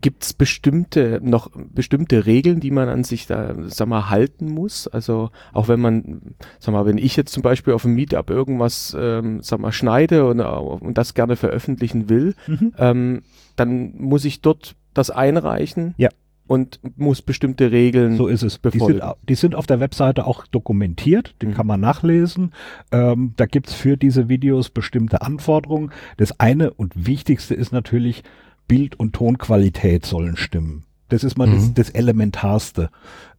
Gibt 0.00 0.22
es 0.24 0.32
bestimmte 0.32 1.20
noch 1.22 1.50
bestimmte 1.54 2.24
Regeln, 2.24 2.60
die 2.60 2.70
man 2.70 2.88
an 2.88 3.04
sich 3.04 3.26
da, 3.26 3.54
sag 3.66 3.88
mal, 3.88 4.08
halten 4.08 4.50
muss? 4.50 4.86
Also 4.88 5.30
auch 5.52 5.68
wenn 5.68 5.80
man, 5.80 6.34
sag 6.58 6.72
mal, 6.72 6.86
wenn 6.86 6.96
ich 6.98 7.16
jetzt 7.16 7.32
zum 7.32 7.42
Beispiel 7.42 7.74
auf 7.74 7.82
dem 7.82 7.94
Meetup 7.94 8.30
irgendwas, 8.30 8.96
ähm, 8.98 9.40
sag 9.42 9.60
mal, 9.60 9.72
schneide 9.72 10.26
und, 10.26 10.40
und 10.40 10.96
das 10.96 11.12
gerne 11.14 11.36
veröffentlichen 11.36 12.08
will, 12.08 12.34
Mhm. 12.46 12.72
ähm, 12.78 13.22
dann 13.56 13.92
muss 13.98 14.24
ich 14.24 14.40
dort 14.40 14.76
das 14.94 15.10
einreichen. 15.10 15.94
Ja. 15.98 16.08
Und 16.46 16.80
muss 16.96 17.22
bestimmte 17.22 17.70
Regeln. 17.70 18.16
So 18.16 18.26
ist 18.26 18.42
es. 18.42 18.54
Die 18.54 18.60
befolgen. 18.70 18.94
sind, 18.94 19.02
au- 19.04 19.14
die 19.28 19.34
sind 19.36 19.54
auf 19.54 19.66
der 19.68 19.78
Webseite 19.78 20.26
auch 20.26 20.46
dokumentiert, 20.48 21.36
die 21.42 21.46
Mhm. 21.46 21.54
kann 21.54 21.66
man 21.66 21.78
nachlesen. 21.80 22.52
Ähm, 22.90 23.34
da 23.36 23.46
gibt's 23.46 23.72
für 23.72 23.96
diese 23.96 24.28
Videos 24.28 24.70
bestimmte 24.70 25.22
Anforderungen. 25.22 25.90
Das 26.16 26.40
eine 26.40 26.72
und 26.72 27.06
wichtigste 27.06 27.54
ist 27.54 27.70
natürlich, 27.72 28.24
Bild- 28.70 28.94
und 29.00 29.12
Tonqualität 29.14 30.06
sollen 30.06 30.36
stimmen. 30.36 30.84
Das 31.08 31.24
ist 31.24 31.36
mal 31.36 31.48
Mhm. 31.48 31.54
das, 31.54 31.74
das 31.74 31.90
Elementarste. 31.90 32.88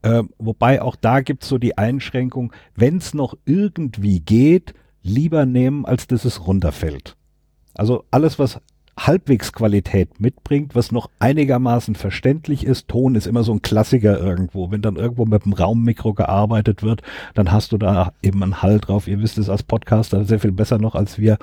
Äh, 0.01 0.23
wobei 0.37 0.81
auch 0.81 0.97
da 0.97 1.21
gibt's 1.21 1.47
so 1.47 1.57
die 1.57 1.77
Einschränkung, 1.77 2.51
wenn 2.75 2.97
es 2.97 3.13
noch 3.13 3.35
irgendwie 3.45 4.19
geht, 4.19 4.73
lieber 5.03 5.45
nehmen, 5.45 5.85
als 5.85 6.05
dass 6.05 6.25
es 6.25 6.45
runterfällt. 6.45 7.15
Also 7.75 8.03
alles, 8.11 8.37
was 8.39 8.59
halbwegs 8.99 9.53
Qualität 9.53 10.19
mitbringt, 10.19 10.75
was 10.75 10.91
noch 10.91 11.09
einigermaßen 11.19 11.95
verständlich 11.95 12.65
ist. 12.65 12.89
Ton 12.89 13.15
ist 13.15 13.25
immer 13.25 13.43
so 13.45 13.53
ein 13.53 13.61
Klassiker 13.61 14.19
irgendwo. 14.19 14.69
Wenn 14.69 14.81
dann 14.81 14.97
irgendwo 14.97 15.25
mit 15.25 15.45
dem 15.45 15.53
Raummikro 15.53 16.13
gearbeitet 16.13 16.83
wird, 16.83 17.01
dann 17.33 17.53
hast 17.53 17.71
du 17.71 17.77
da 17.77 18.11
eben 18.21 18.43
einen 18.43 18.61
Hall 18.61 18.79
drauf. 18.81 19.07
Ihr 19.07 19.21
wisst 19.21 19.37
es 19.37 19.47
als 19.49 19.63
Podcaster 19.63 20.25
sehr 20.25 20.41
viel 20.41 20.51
besser 20.51 20.77
noch 20.77 20.93
als 20.93 21.17
wir. 21.17 21.37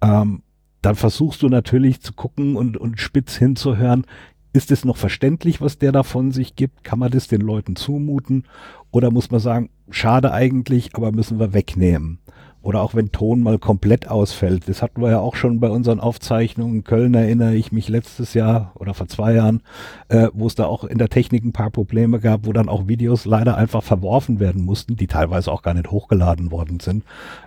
Ähm, 0.00 0.42
dann 0.82 0.94
versuchst 0.94 1.42
du 1.42 1.48
natürlich 1.48 2.00
zu 2.00 2.12
gucken 2.12 2.56
und, 2.56 2.76
und 2.76 3.00
spitz 3.00 3.36
hinzuhören. 3.36 4.06
Ist 4.52 4.72
es 4.72 4.84
noch 4.84 4.96
verständlich, 4.96 5.60
was 5.60 5.78
der 5.78 5.92
da 5.92 6.02
von 6.02 6.32
sich 6.32 6.56
gibt? 6.56 6.82
Kann 6.82 6.98
man 6.98 7.12
das 7.12 7.28
den 7.28 7.40
Leuten 7.40 7.76
zumuten? 7.76 8.44
Oder 8.90 9.12
muss 9.12 9.30
man 9.30 9.40
sagen, 9.40 9.70
schade 9.90 10.32
eigentlich, 10.32 10.96
aber 10.96 11.12
müssen 11.12 11.38
wir 11.38 11.52
wegnehmen? 11.52 12.18
Oder 12.62 12.82
auch 12.82 12.94
wenn 12.94 13.12
Ton 13.12 13.42
mal 13.42 13.58
komplett 13.58 14.08
ausfällt. 14.08 14.68
Das 14.68 14.82
hatten 14.82 15.00
wir 15.00 15.10
ja 15.10 15.20
auch 15.20 15.36
schon 15.36 15.60
bei 15.60 15.70
unseren 15.70 16.00
Aufzeichnungen. 16.00 16.76
In 16.76 16.84
Köln 16.84 17.14
erinnere 17.14 17.54
ich 17.54 17.72
mich 17.72 17.88
letztes 17.88 18.34
Jahr 18.34 18.72
oder 18.74 18.92
vor 18.92 19.06
zwei 19.06 19.34
Jahren, 19.34 19.62
äh, 20.08 20.28
wo 20.34 20.46
es 20.46 20.56
da 20.56 20.66
auch 20.66 20.84
in 20.84 20.98
der 20.98 21.08
Technik 21.08 21.44
ein 21.44 21.52
paar 21.52 21.70
Probleme 21.70 22.18
gab, 22.18 22.44
wo 22.44 22.52
dann 22.52 22.68
auch 22.68 22.88
Videos 22.88 23.24
leider 23.24 23.56
einfach 23.56 23.82
verworfen 23.82 24.40
werden 24.40 24.64
mussten, 24.64 24.96
die 24.96 25.06
teilweise 25.06 25.50
auch 25.50 25.62
gar 25.62 25.74
nicht 25.74 25.90
hochgeladen 25.90 26.50
worden 26.50 26.80
sind. 26.80 27.04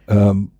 Ähm, 0.07 0.51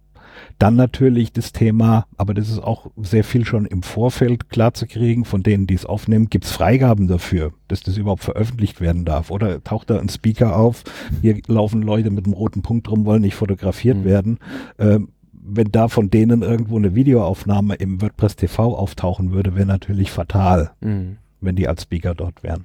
dann 0.59 0.75
natürlich 0.75 1.31
das 1.33 1.51
Thema, 1.51 2.05
aber 2.17 2.33
das 2.33 2.49
ist 2.49 2.59
auch 2.59 2.87
sehr 2.97 3.23
viel 3.23 3.45
schon 3.45 3.65
im 3.65 3.83
Vorfeld 3.83 4.49
klar 4.49 4.73
zu 4.73 4.87
kriegen, 4.87 5.25
von 5.25 5.43
denen, 5.43 5.67
die 5.67 5.73
es 5.73 5.85
aufnehmen, 5.85 6.29
gibt 6.29 6.45
es 6.45 6.51
Freigaben 6.51 7.07
dafür, 7.07 7.51
dass 7.67 7.81
das 7.81 7.97
überhaupt 7.97 8.23
veröffentlicht 8.23 8.81
werden 8.81 9.05
darf. 9.05 9.31
Oder 9.31 9.63
taucht 9.63 9.89
da 9.89 9.99
ein 9.99 10.09
Speaker 10.09 10.55
auf, 10.55 10.83
hier 11.21 11.39
laufen 11.47 11.81
Leute 11.81 12.09
mit 12.11 12.25
einem 12.25 12.33
roten 12.33 12.61
Punkt 12.61 12.89
rum, 12.89 13.05
wollen 13.05 13.21
nicht 13.21 13.35
fotografiert 13.35 13.97
Mhm. 13.97 14.05
werden. 14.05 14.39
Ähm, 14.79 15.09
wenn 15.45 15.71
da 15.71 15.89
von 15.89 16.09
denen 16.09 16.41
irgendwo 16.41 16.77
eine 16.77 16.95
Videoaufnahme 16.95 17.75
im 17.75 18.01
WordPress 18.01 18.37
TV 18.37 18.77
auftauchen 18.77 19.31
würde, 19.33 19.55
wäre 19.55 19.65
natürlich 19.67 20.09
fatal 20.11 20.71
Mhm. 20.81 21.17
wenn 21.41 21.55
die 21.57 21.67
als 21.67 21.83
Speaker 21.83 22.15
dort 22.15 22.43
wären. 22.43 22.63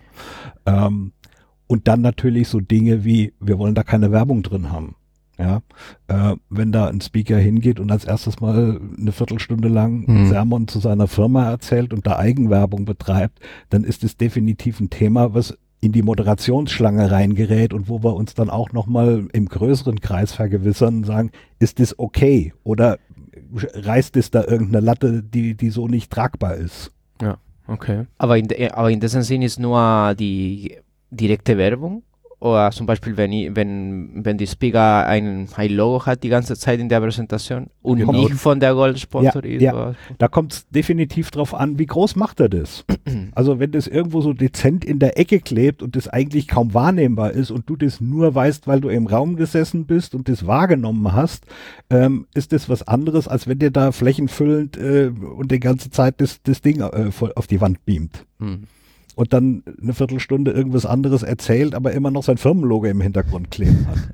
Ähm, 0.66 1.12
und 1.66 1.88
dann 1.88 2.00
natürlich 2.00 2.48
so 2.48 2.60
Dinge 2.60 3.04
wie, 3.04 3.34
wir 3.40 3.58
wollen 3.58 3.74
da 3.74 3.82
keine 3.82 4.12
Werbung 4.12 4.42
drin 4.42 4.70
haben. 4.70 4.94
Ja, 5.38 5.62
äh, 6.08 6.34
wenn 6.50 6.72
da 6.72 6.88
ein 6.88 7.00
Speaker 7.00 7.36
hingeht 7.38 7.78
und 7.78 7.92
als 7.92 8.04
erstes 8.04 8.40
mal 8.40 8.80
eine 8.98 9.12
Viertelstunde 9.12 9.68
lang 9.68 10.06
Hm. 10.06 10.26
Sermon 10.26 10.66
zu 10.66 10.80
seiner 10.80 11.06
Firma 11.06 11.48
erzählt 11.48 11.92
und 11.92 12.06
da 12.06 12.16
Eigenwerbung 12.16 12.84
betreibt, 12.84 13.38
dann 13.70 13.84
ist 13.84 14.02
es 14.02 14.16
definitiv 14.16 14.80
ein 14.80 14.90
Thema, 14.90 15.34
was 15.34 15.56
in 15.80 15.92
die 15.92 16.02
Moderationsschlange 16.02 17.12
reingerät 17.12 17.72
und 17.72 17.88
wo 17.88 18.02
wir 18.02 18.16
uns 18.16 18.34
dann 18.34 18.50
auch 18.50 18.72
nochmal 18.72 19.28
im 19.32 19.46
größeren 19.46 20.00
Kreis 20.00 20.32
vergewissern 20.32 20.96
und 20.96 21.04
sagen, 21.04 21.30
ist 21.60 21.78
das 21.78 21.96
okay? 22.00 22.52
Oder 22.64 22.98
reißt 23.52 24.16
es 24.16 24.32
da 24.32 24.42
irgendeine 24.42 24.84
Latte, 24.84 25.22
die, 25.22 25.54
die 25.54 25.70
so 25.70 25.86
nicht 25.86 26.10
tragbar 26.10 26.56
ist? 26.56 26.90
Okay. 27.68 28.06
Aber 28.16 28.38
in, 28.38 28.48
de, 28.48 28.70
aber 28.70 28.90
in 28.90 28.98
diesem 28.98 29.22
Sinn 29.22 29.42
ist 29.42 29.60
nur 29.60 30.14
die 30.18 30.78
direkte 31.10 31.58
Werbung. 31.58 32.02
Oder 32.40 32.70
zum 32.70 32.86
Beispiel, 32.86 33.16
wenn, 33.16 33.32
ich, 33.32 33.56
wenn, 33.56 34.24
wenn 34.24 34.38
die 34.38 34.46
Speaker 34.46 35.06
ein, 35.06 35.48
ein 35.56 35.70
Logo 35.70 36.06
hat 36.06 36.22
die 36.22 36.28
ganze 36.28 36.56
Zeit 36.56 36.78
in 36.78 36.88
der 36.88 37.00
Präsentation 37.00 37.66
und 37.82 37.98
Genau. 37.98 38.12
nicht 38.12 38.34
von 38.34 38.60
der 38.60 38.74
Gold 38.74 38.98
sponsoriert. 39.00 39.60
Ja, 39.60 39.72
war. 39.74 39.94
Da 40.18 40.28
kommt 40.28 40.52
es 40.52 40.68
definitiv 40.68 41.32
drauf 41.32 41.52
an, 41.52 41.78
wie 41.80 41.86
groß 41.86 42.14
macht 42.14 42.38
er 42.40 42.48
das. 42.48 42.84
Also 43.34 43.58
wenn 43.58 43.72
das 43.72 43.86
irgendwo 43.86 44.20
so 44.20 44.32
dezent 44.32 44.84
in 44.84 44.98
der 44.98 45.18
Ecke 45.18 45.40
klebt 45.40 45.82
und 45.82 45.96
das 45.96 46.08
eigentlich 46.08 46.46
kaum 46.48 46.74
wahrnehmbar 46.74 47.32
ist 47.32 47.50
und 47.50 47.68
du 47.68 47.76
das 47.76 48.00
nur 48.00 48.34
weißt, 48.34 48.66
weil 48.66 48.80
du 48.80 48.88
im 48.88 49.06
Raum 49.06 49.36
gesessen 49.36 49.86
bist 49.86 50.14
und 50.14 50.28
das 50.28 50.46
wahrgenommen 50.46 51.12
hast, 51.12 51.44
ähm, 51.90 52.26
ist 52.34 52.52
das 52.52 52.68
was 52.68 52.86
anderes, 52.86 53.26
als 53.28 53.48
wenn 53.48 53.58
dir 53.58 53.70
da 53.70 53.92
flächenfüllend 53.92 54.76
äh, 54.76 55.10
und 55.36 55.50
die 55.50 55.60
ganze 55.60 55.90
Zeit 55.90 56.20
das, 56.20 56.42
das 56.42 56.62
Ding 56.62 56.80
äh, 56.80 57.10
voll 57.10 57.32
auf 57.34 57.46
die 57.46 57.60
Wand 57.60 57.84
beamt. 57.84 58.24
Hm. 58.38 58.64
Und 59.18 59.32
dann 59.32 59.64
eine 59.82 59.94
Viertelstunde 59.94 60.52
irgendwas 60.52 60.86
anderes 60.86 61.24
erzählt, 61.24 61.74
aber 61.74 61.90
immer 61.90 62.12
noch 62.12 62.22
sein 62.22 62.38
Firmenlogo 62.38 62.86
im 62.86 63.00
Hintergrund 63.00 63.50
kleben 63.50 63.84
hat. 63.88 63.98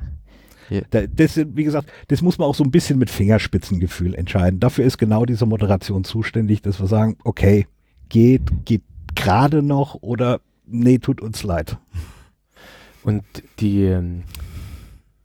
Ja. 0.70 0.80
Da, 0.88 1.06
das, 1.06 1.36
wie 1.36 1.64
gesagt, 1.64 1.90
das 2.08 2.22
muss 2.22 2.38
man 2.38 2.48
auch 2.48 2.54
so 2.54 2.64
ein 2.64 2.70
bisschen 2.70 2.98
mit 2.98 3.10
Fingerspitzengefühl 3.10 4.14
entscheiden. 4.14 4.60
Dafür 4.60 4.86
ist 4.86 4.96
genau 4.96 5.26
diese 5.26 5.44
Moderation 5.44 6.04
zuständig, 6.04 6.62
dass 6.62 6.80
wir 6.80 6.86
sagen, 6.86 7.18
okay, 7.22 7.66
geht, 8.08 8.40
geht 8.64 8.82
gerade 9.14 9.62
noch 9.62 9.96
oder 9.96 10.40
nee, 10.66 10.96
tut 10.96 11.20
uns 11.20 11.42
leid. 11.42 11.76
Und 13.02 13.24
die, 13.60 13.82
ähm, 13.82 14.22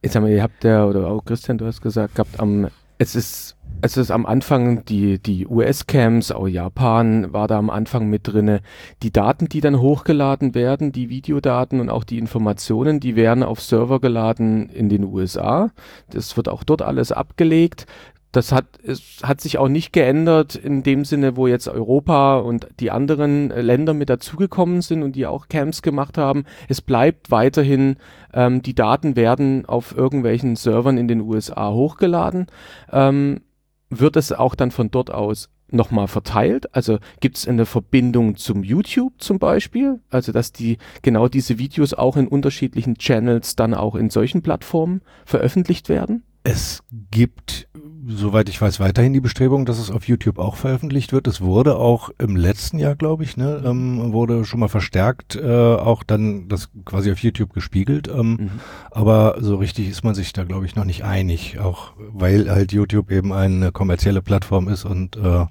jetzt 0.03 0.13
haben 0.13 0.25
wir, 0.25 0.35
ihr 0.35 0.43
habt 0.43 0.61
ja, 0.65 0.85
oder 0.85 1.07
auch 1.07 1.23
Christian, 1.23 1.57
du 1.57 1.65
hast 1.65 1.81
gesagt, 1.81 2.15
gehabt, 2.15 2.37
am, 2.37 2.67
es 2.97 3.15
ist, 3.15 3.55
es 3.81 3.97
ist 3.97 4.11
am 4.11 4.25
Anfang 4.25 4.83
die, 4.85 5.19
die 5.19 5.47
US-Cams, 5.47 6.31
auch 6.31 6.47
Japan 6.47 7.31
war 7.31 7.47
da 7.47 7.57
am 7.57 7.69
Anfang 7.69 8.09
mit 8.09 8.27
drinne. 8.27 8.61
Die 9.03 9.11
Daten, 9.11 9.47
die 9.47 9.61
dann 9.61 9.79
hochgeladen 9.79 10.53
werden, 10.53 10.91
die 10.91 11.09
Videodaten 11.09 11.79
und 11.79 11.89
auch 11.89 12.03
die 12.03 12.17
Informationen, 12.17 12.99
die 12.99 13.15
werden 13.15 13.43
auf 13.43 13.61
Server 13.61 13.99
geladen 13.99 14.69
in 14.69 14.89
den 14.89 15.03
USA. 15.05 15.71
Das 16.09 16.35
wird 16.35 16.49
auch 16.49 16.63
dort 16.63 16.81
alles 16.81 17.11
abgelegt. 17.11 17.85
Das 18.31 18.51
hat, 18.51 18.65
es 18.83 19.21
hat 19.23 19.41
sich 19.41 19.57
auch 19.57 19.69
nicht 19.69 19.91
geändert 19.91 20.55
in 20.55 20.83
dem 20.83 21.03
Sinne, 21.03 21.35
wo 21.35 21.47
jetzt 21.47 21.67
Europa 21.67 22.37
und 22.37 22.67
die 22.79 22.91
anderen 22.91 23.49
äh, 23.49 23.61
Länder 23.61 23.95
mit 23.95 24.09
dazugekommen 24.09 24.81
sind 24.81 25.01
und 25.01 25.15
die 25.15 25.25
auch 25.25 25.47
Camps 25.47 25.81
gemacht 25.81 26.15
haben. 26.17 26.43
Es 26.67 26.79
bleibt 26.79 27.31
weiterhin, 27.31 27.95
ähm, 28.31 28.61
die 28.61 28.75
Daten 28.75 29.15
werden 29.15 29.65
auf 29.65 29.97
irgendwelchen 29.97 30.55
Servern 30.55 30.99
in 30.99 31.07
den 31.07 31.21
USA 31.21 31.71
hochgeladen. 31.71 32.45
Ähm, 32.91 33.41
wird 33.89 34.15
es 34.15 34.31
auch 34.31 34.55
dann 34.55 34.71
von 34.71 34.91
dort 34.91 35.11
aus 35.11 35.49
nochmal 35.71 36.07
verteilt? 36.07 36.73
Also 36.75 36.99
gibt 37.19 37.37
es 37.37 37.47
eine 37.47 37.65
Verbindung 37.65 38.35
zum 38.35 38.63
YouTube 38.63 39.13
zum 39.19 39.39
Beispiel? 39.39 39.99
Also 40.09 40.31
dass 40.31 40.51
die 40.51 40.77
genau 41.01 41.27
diese 41.27 41.57
Videos 41.57 41.93
auch 41.93 42.17
in 42.17 42.27
unterschiedlichen 42.27 42.95
Channels 42.97 43.55
dann 43.55 43.73
auch 43.73 43.95
in 43.95 44.09
solchen 44.09 44.41
Plattformen 44.41 45.01
veröffentlicht 45.25 45.89
werden? 45.89 46.23
Es 46.43 46.83
gibt, 47.11 47.67
soweit 48.09 48.49
ich 48.49 48.59
weiß, 48.59 48.79
weiterhin 48.79 49.13
die 49.13 49.19
Bestrebung, 49.19 49.65
dass 49.65 49.77
es 49.77 49.91
auf 49.91 50.07
YouTube 50.07 50.39
auch 50.39 50.55
veröffentlicht 50.55 51.13
wird. 51.13 51.27
Es 51.27 51.41
wurde 51.41 51.75
auch 51.77 52.09
im 52.17 52.35
letzten 52.35 52.79
Jahr, 52.79 52.95
glaube 52.95 53.23
ich, 53.23 53.37
ne, 53.37 53.61
ähm, 53.63 54.11
wurde 54.11 54.45
schon 54.45 54.59
mal 54.59 54.67
verstärkt 54.67 55.35
äh, 55.35 55.75
auch 55.75 56.03
dann 56.03 56.47
das 56.49 56.69
quasi 56.85 57.11
auf 57.11 57.19
YouTube 57.19 57.53
gespiegelt. 57.53 58.07
Ähm, 58.07 58.37
Mhm. 58.39 58.49
Aber 58.91 59.37
so 59.39 59.55
richtig 59.57 59.89
ist 59.89 60.03
man 60.03 60.15
sich 60.15 60.33
da, 60.33 60.43
glaube 60.43 60.65
ich, 60.65 60.75
noch 60.75 60.85
nicht 60.85 61.03
einig, 61.03 61.59
auch 61.59 61.93
weil 61.97 62.49
halt 62.49 62.71
YouTube 62.71 63.11
eben 63.11 63.33
eine 63.33 63.71
kommerzielle 63.71 64.21
Plattform 64.21 64.67
ist 64.69 64.85
und 64.85 65.17
äh, 65.17 65.45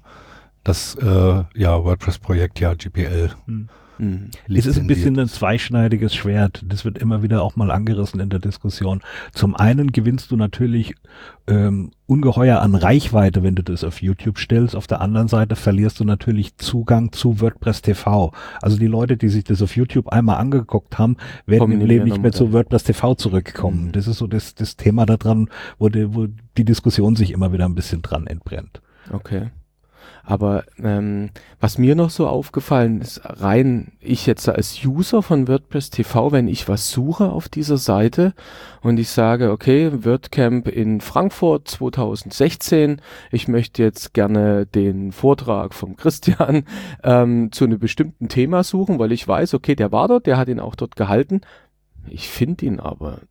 das 0.63 0.95
äh, 0.95 1.43
ja 1.55 1.83
WordPress-Projekt 1.83 2.59
ja 2.59 2.73
GPL. 2.73 3.31
Mhm. 3.45 3.69
Es 4.47 4.65
ist 4.65 4.79
ein 4.79 4.87
bisschen 4.87 5.19
ein 5.19 5.27
zweischneidiges 5.27 6.15
Schwert. 6.15 6.63
Das 6.65 6.85
wird 6.85 6.97
immer 6.97 7.21
wieder 7.21 7.43
auch 7.43 7.55
mal 7.55 7.69
angerissen 7.69 8.19
in 8.19 8.29
der 8.29 8.39
Diskussion. 8.39 9.01
Zum 9.33 9.55
einen 9.55 9.91
gewinnst 9.91 10.31
du 10.31 10.37
natürlich 10.37 10.95
ähm, 11.47 11.91
ungeheuer 12.05 12.61
an 12.61 12.75
Reichweite, 12.75 13.43
wenn 13.43 13.55
du 13.55 13.63
das 13.63 13.83
auf 13.83 14.01
YouTube 14.01 14.39
stellst. 14.39 14.75
Auf 14.75 14.87
der 14.87 15.01
anderen 15.01 15.27
Seite 15.27 15.55
verlierst 15.55 15.99
du 15.99 16.05
natürlich 16.05 16.55
Zugang 16.57 17.11
zu 17.11 17.41
WordPress 17.41 17.81
TV. 17.81 18.31
Also 18.61 18.77
die 18.77 18.87
Leute, 18.87 19.17
die 19.17 19.29
sich 19.29 19.43
das 19.43 19.61
auf 19.61 19.75
YouTube 19.75 20.07
einmal 20.07 20.37
angeguckt 20.37 20.97
haben, 20.97 21.17
werden 21.45 21.59
Kommen 21.59 21.81
im 21.81 21.87
Leben 21.87 22.05
nicht 22.05 22.21
mehr 22.21 22.31
zu 22.31 22.53
WordPress 22.53 22.85
TV 22.85 23.15
zurückkommen. 23.15 23.87
Mhm. 23.87 23.91
Das 23.91 24.07
ist 24.07 24.17
so 24.17 24.27
das, 24.27 24.55
das 24.55 24.77
Thema 24.77 25.05
da 25.05 25.17
dran, 25.17 25.49
wo 25.77 25.89
die, 25.89 26.15
wo 26.15 26.27
die 26.57 26.65
Diskussion 26.65 27.15
sich 27.15 27.31
immer 27.31 27.51
wieder 27.51 27.65
ein 27.65 27.75
bisschen 27.75 28.01
dran 28.01 28.27
entbrennt. 28.27 28.81
Okay. 29.11 29.49
Aber 30.23 30.63
ähm, 30.81 31.31
was 31.59 31.77
mir 31.77 31.95
noch 31.95 32.09
so 32.09 32.27
aufgefallen 32.27 33.01
ist, 33.01 33.21
rein 33.23 33.93
ich 33.99 34.25
jetzt 34.25 34.47
als 34.47 34.85
User 34.85 35.21
von 35.21 35.47
WordPress 35.47 35.89
TV, 35.89 36.31
wenn 36.31 36.47
ich 36.47 36.67
was 36.67 36.91
suche 36.91 37.29
auf 37.31 37.49
dieser 37.49 37.77
Seite 37.77 38.33
und 38.81 38.99
ich 38.99 39.09
sage, 39.09 39.51
okay, 39.51 39.91
WordCamp 40.05 40.67
in 40.67 41.01
Frankfurt 41.01 41.67
2016, 41.67 43.01
ich 43.31 43.47
möchte 43.47 43.81
jetzt 43.81 44.13
gerne 44.13 44.65
den 44.65 45.11
Vortrag 45.11 45.73
vom 45.73 45.95
Christian 45.95 46.63
ähm, 47.03 47.51
zu 47.51 47.65
einem 47.65 47.79
bestimmten 47.79 48.29
Thema 48.29 48.63
suchen, 48.63 48.99
weil 48.99 49.11
ich 49.11 49.27
weiß, 49.27 49.53
okay, 49.53 49.75
der 49.75 49.91
war 49.91 50.07
dort, 50.07 50.25
der 50.27 50.37
hat 50.37 50.49
ihn 50.49 50.59
auch 50.59 50.75
dort 50.75 50.95
gehalten. 50.95 51.41
Ich 52.07 52.29
finde 52.29 52.65
ihn 52.65 52.79
aber 52.79 53.21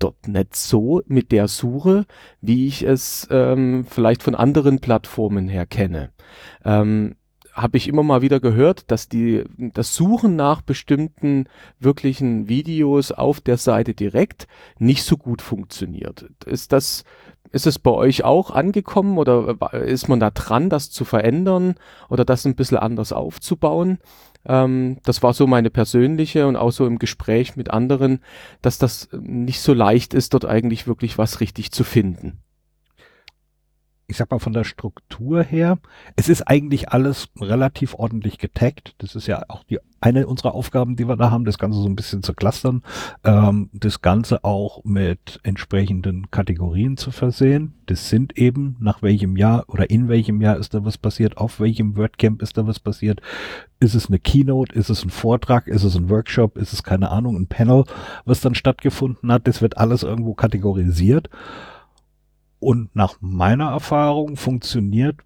dort 0.00 0.16
so 0.54 1.02
mit 1.06 1.32
der 1.32 1.48
Suche, 1.48 2.06
wie 2.40 2.66
ich 2.66 2.82
es 2.82 3.28
ähm, 3.30 3.84
vielleicht 3.88 4.22
von 4.22 4.34
anderen 4.34 4.80
Plattformen 4.80 5.48
her 5.48 5.66
kenne. 5.66 6.10
Ähm, 6.64 7.16
habe 7.52 7.76
ich 7.76 7.88
immer 7.88 8.02
mal 8.02 8.22
wieder 8.22 8.40
gehört, 8.40 8.90
dass 8.90 9.08
die 9.08 9.44
das 9.58 9.94
Suchen 9.94 10.36
nach 10.36 10.62
bestimmten 10.62 11.46
wirklichen 11.78 12.48
Videos 12.48 13.12
auf 13.12 13.40
der 13.40 13.56
Seite 13.56 13.94
direkt 13.94 14.46
nicht 14.78 15.04
so 15.04 15.16
gut 15.16 15.42
funktioniert. 15.42 16.30
Ist 16.46 16.72
das 16.72 17.04
ist 17.52 17.66
es 17.66 17.78
bei 17.80 17.90
euch 17.90 18.22
auch 18.22 18.50
angekommen 18.50 19.18
oder 19.18 19.56
ist 19.72 20.08
man 20.08 20.20
da 20.20 20.30
dran, 20.30 20.70
das 20.70 20.90
zu 20.90 21.04
verändern 21.04 21.74
oder 22.08 22.24
das 22.24 22.44
ein 22.44 22.54
bisschen 22.54 22.78
anders 22.78 23.12
aufzubauen? 23.12 23.98
Ähm, 24.46 24.98
das 25.04 25.22
war 25.22 25.32
so 25.32 25.46
meine 25.46 25.70
persönliche 25.70 26.46
und 26.46 26.56
auch 26.56 26.72
so 26.72 26.86
im 26.86 26.98
Gespräch 26.98 27.56
mit 27.56 27.70
anderen, 27.70 28.20
dass 28.62 28.78
das 28.78 29.08
nicht 29.12 29.60
so 29.60 29.74
leicht 29.74 30.14
ist, 30.14 30.34
dort 30.34 30.44
eigentlich 30.44 30.86
wirklich 30.86 31.18
was 31.18 31.40
richtig 31.40 31.72
zu 31.72 31.84
finden 31.84 32.40
ich 34.10 34.16
sag 34.16 34.30
mal 34.30 34.40
von 34.40 34.52
der 34.52 34.64
Struktur 34.64 35.42
her, 35.42 35.78
es 36.16 36.28
ist 36.28 36.42
eigentlich 36.42 36.90
alles 36.90 37.28
relativ 37.40 37.94
ordentlich 37.94 38.38
getaggt. 38.38 38.94
Das 38.98 39.14
ist 39.14 39.28
ja 39.28 39.44
auch 39.48 39.62
die 39.64 39.78
eine 40.00 40.26
unserer 40.26 40.54
Aufgaben, 40.54 40.96
die 40.96 41.06
wir 41.06 41.16
da 41.16 41.30
haben, 41.30 41.44
das 41.44 41.58
Ganze 41.58 41.80
so 41.80 41.86
ein 41.86 41.94
bisschen 41.94 42.22
zu 42.22 42.32
clustern, 42.32 42.82
ähm, 43.22 43.68
das 43.72 44.00
Ganze 44.00 44.44
auch 44.44 44.82
mit 44.82 45.38
entsprechenden 45.42 46.30
Kategorien 46.30 46.96
zu 46.96 47.10
versehen. 47.10 47.74
Das 47.86 48.08
sind 48.08 48.36
eben 48.36 48.76
nach 48.80 49.02
welchem 49.02 49.36
Jahr 49.36 49.64
oder 49.68 49.90
in 49.90 50.08
welchem 50.08 50.40
Jahr 50.40 50.56
ist 50.56 50.74
da 50.74 50.84
was 50.84 50.98
passiert, 50.98 51.36
auf 51.36 51.60
welchem 51.60 51.96
WordCamp 51.96 52.42
ist 52.42 52.56
da 52.56 52.66
was 52.66 52.80
passiert. 52.80 53.20
Ist 53.78 53.94
es 53.94 54.08
eine 54.08 54.18
Keynote, 54.18 54.74
ist 54.74 54.90
es 54.90 55.04
ein 55.04 55.10
Vortrag, 55.10 55.68
ist 55.68 55.84
es 55.84 55.96
ein 55.96 56.08
Workshop, 56.08 56.56
ist 56.56 56.72
es 56.72 56.82
keine 56.82 57.10
Ahnung, 57.10 57.36
ein 57.36 57.46
Panel, 57.46 57.84
was 58.24 58.40
dann 58.40 58.54
stattgefunden 58.54 59.30
hat. 59.30 59.46
Das 59.46 59.62
wird 59.62 59.76
alles 59.76 60.02
irgendwo 60.02 60.34
kategorisiert. 60.34 61.28
Und 62.60 62.94
nach 62.94 63.16
meiner 63.20 63.70
Erfahrung 63.70 64.36
funktioniert, 64.36 65.16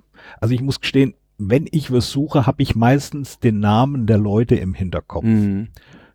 also 0.40 0.54
ich 0.54 0.62
muss 0.62 0.80
gestehen, 0.80 1.14
wenn 1.36 1.66
ich 1.70 1.92
was 1.92 2.10
suche, 2.10 2.46
habe 2.46 2.62
ich 2.62 2.76
meistens 2.76 3.40
den 3.40 3.60
Namen 3.60 4.06
der 4.06 4.18
Leute 4.18 4.54
im 4.54 4.72
Hinterkopf. 4.72 5.24
Mhm. 5.24 5.68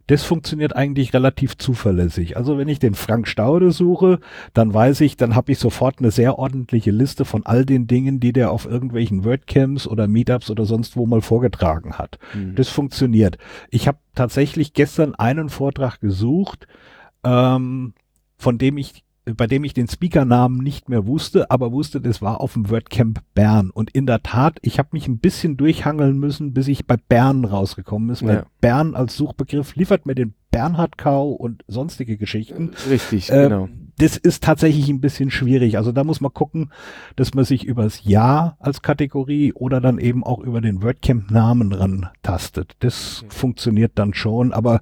Das 0.07 0.23
funktioniert 0.23 0.75
eigentlich 0.75 1.13
relativ 1.13 1.55
zuverlässig. 1.57 2.35
Also 2.35 2.57
wenn 2.57 2.67
ich 2.67 2.79
den 2.79 2.95
Frank 2.95 3.27
Staude 3.27 3.71
suche, 3.71 4.19
dann 4.55 4.73
weiß 4.73 5.01
ich, 5.01 5.17
dann 5.17 5.35
habe 5.35 5.51
ich 5.51 5.59
sofort 5.59 5.99
eine 5.99 6.09
sehr 6.09 6.39
ordentliche 6.39 6.89
Liste 6.89 7.25
von 7.25 7.45
all 7.45 7.63
den 7.63 7.85
Dingen, 7.85 8.19
die 8.19 8.33
der 8.33 8.49
auf 8.49 8.65
irgendwelchen 8.65 9.23
WordCamps 9.23 9.85
oder 9.85 10.07
Meetups 10.07 10.49
oder 10.49 10.65
sonst 10.65 10.97
wo 10.97 11.05
mal 11.05 11.21
vorgetragen 11.21 11.99
hat. 11.99 12.17
Mhm. 12.33 12.55
Das 12.55 12.69
funktioniert. 12.69 13.37
Ich 13.69 13.87
habe 13.87 13.99
tatsächlich 14.15 14.73
gestern 14.73 15.13
einen 15.13 15.49
Vortrag 15.49 15.99
gesucht, 15.99 16.65
ähm, 17.23 17.93
von 18.39 18.57
dem 18.57 18.79
ich 18.79 19.03
bei 19.35 19.47
dem 19.47 19.63
ich 19.63 19.73
den 19.73 19.87
Speakernamen 19.87 20.59
nicht 20.59 20.89
mehr 20.89 21.05
wusste, 21.05 21.51
aber 21.51 21.71
wusste, 21.71 22.01
das 22.01 22.21
war 22.21 22.41
auf 22.41 22.53
dem 22.53 22.69
WordCamp 22.69 23.21
Bern. 23.33 23.69
Und 23.69 23.91
in 23.91 24.05
der 24.05 24.23
Tat, 24.23 24.57
ich 24.61 24.79
habe 24.79 24.89
mich 24.93 25.07
ein 25.07 25.19
bisschen 25.19 25.57
durchhangeln 25.57 26.19
müssen, 26.19 26.53
bis 26.53 26.67
ich 26.67 26.85
bei 26.85 26.97
Bern 26.97 27.45
rausgekommen 27.45 28.09
ist, 28.09 28.23
weil 28.25 28.35
ja. 28.35 28.45
Bern 28.61 28.95
als 28.95 29.15
Suchbegriff 29.15 29.75
liefert 29.75 30.05
mir 30.05 30.15
den 30.15 30.33
Bernhard 30.51 30.97
Kau 30.97 31.29
und 31.29 31.63
sonstige 31.67 32.17
Geschichten. 32.17 32.71
Richtig, 32.89 33.31
äh, 33.31 33.43
genau. 33.43 33.69
Das 33.97 34.15
ist 34.15 34.43
tatsächlich 34.43 34.87
ein 34.89 35.01
bisschen 35.01 35.29
schwierig. 35.29 35.77
Also 35.77 35.91
da 35.91 36.03
muss 36.03 36.21
man 36.21 36.33
gucken, 36.33 36.71
dass 37.17 37.33
man 37.33 37.43
sich 37.43 37.65
übers 37.65 38.05
Jahr 38.05 38.55
als 38.59 38.81
Kategorie 38.81 39.51
oder 39.53 39.81
dann 39.81 39.99
eben 39.99 40.23
auch 40.23 40.39
über 40.39 40.61
den 40.61 40.81
WordCamp-Namen 40.81 41.73
rantastet. 41.73 42.75
Das 42.79 43.23
mhm. 43.23 43.29
funktioniert 43.29 43.91
dann 43.95 44.13
schon, 44.13 44.53
aber 44.53 44.79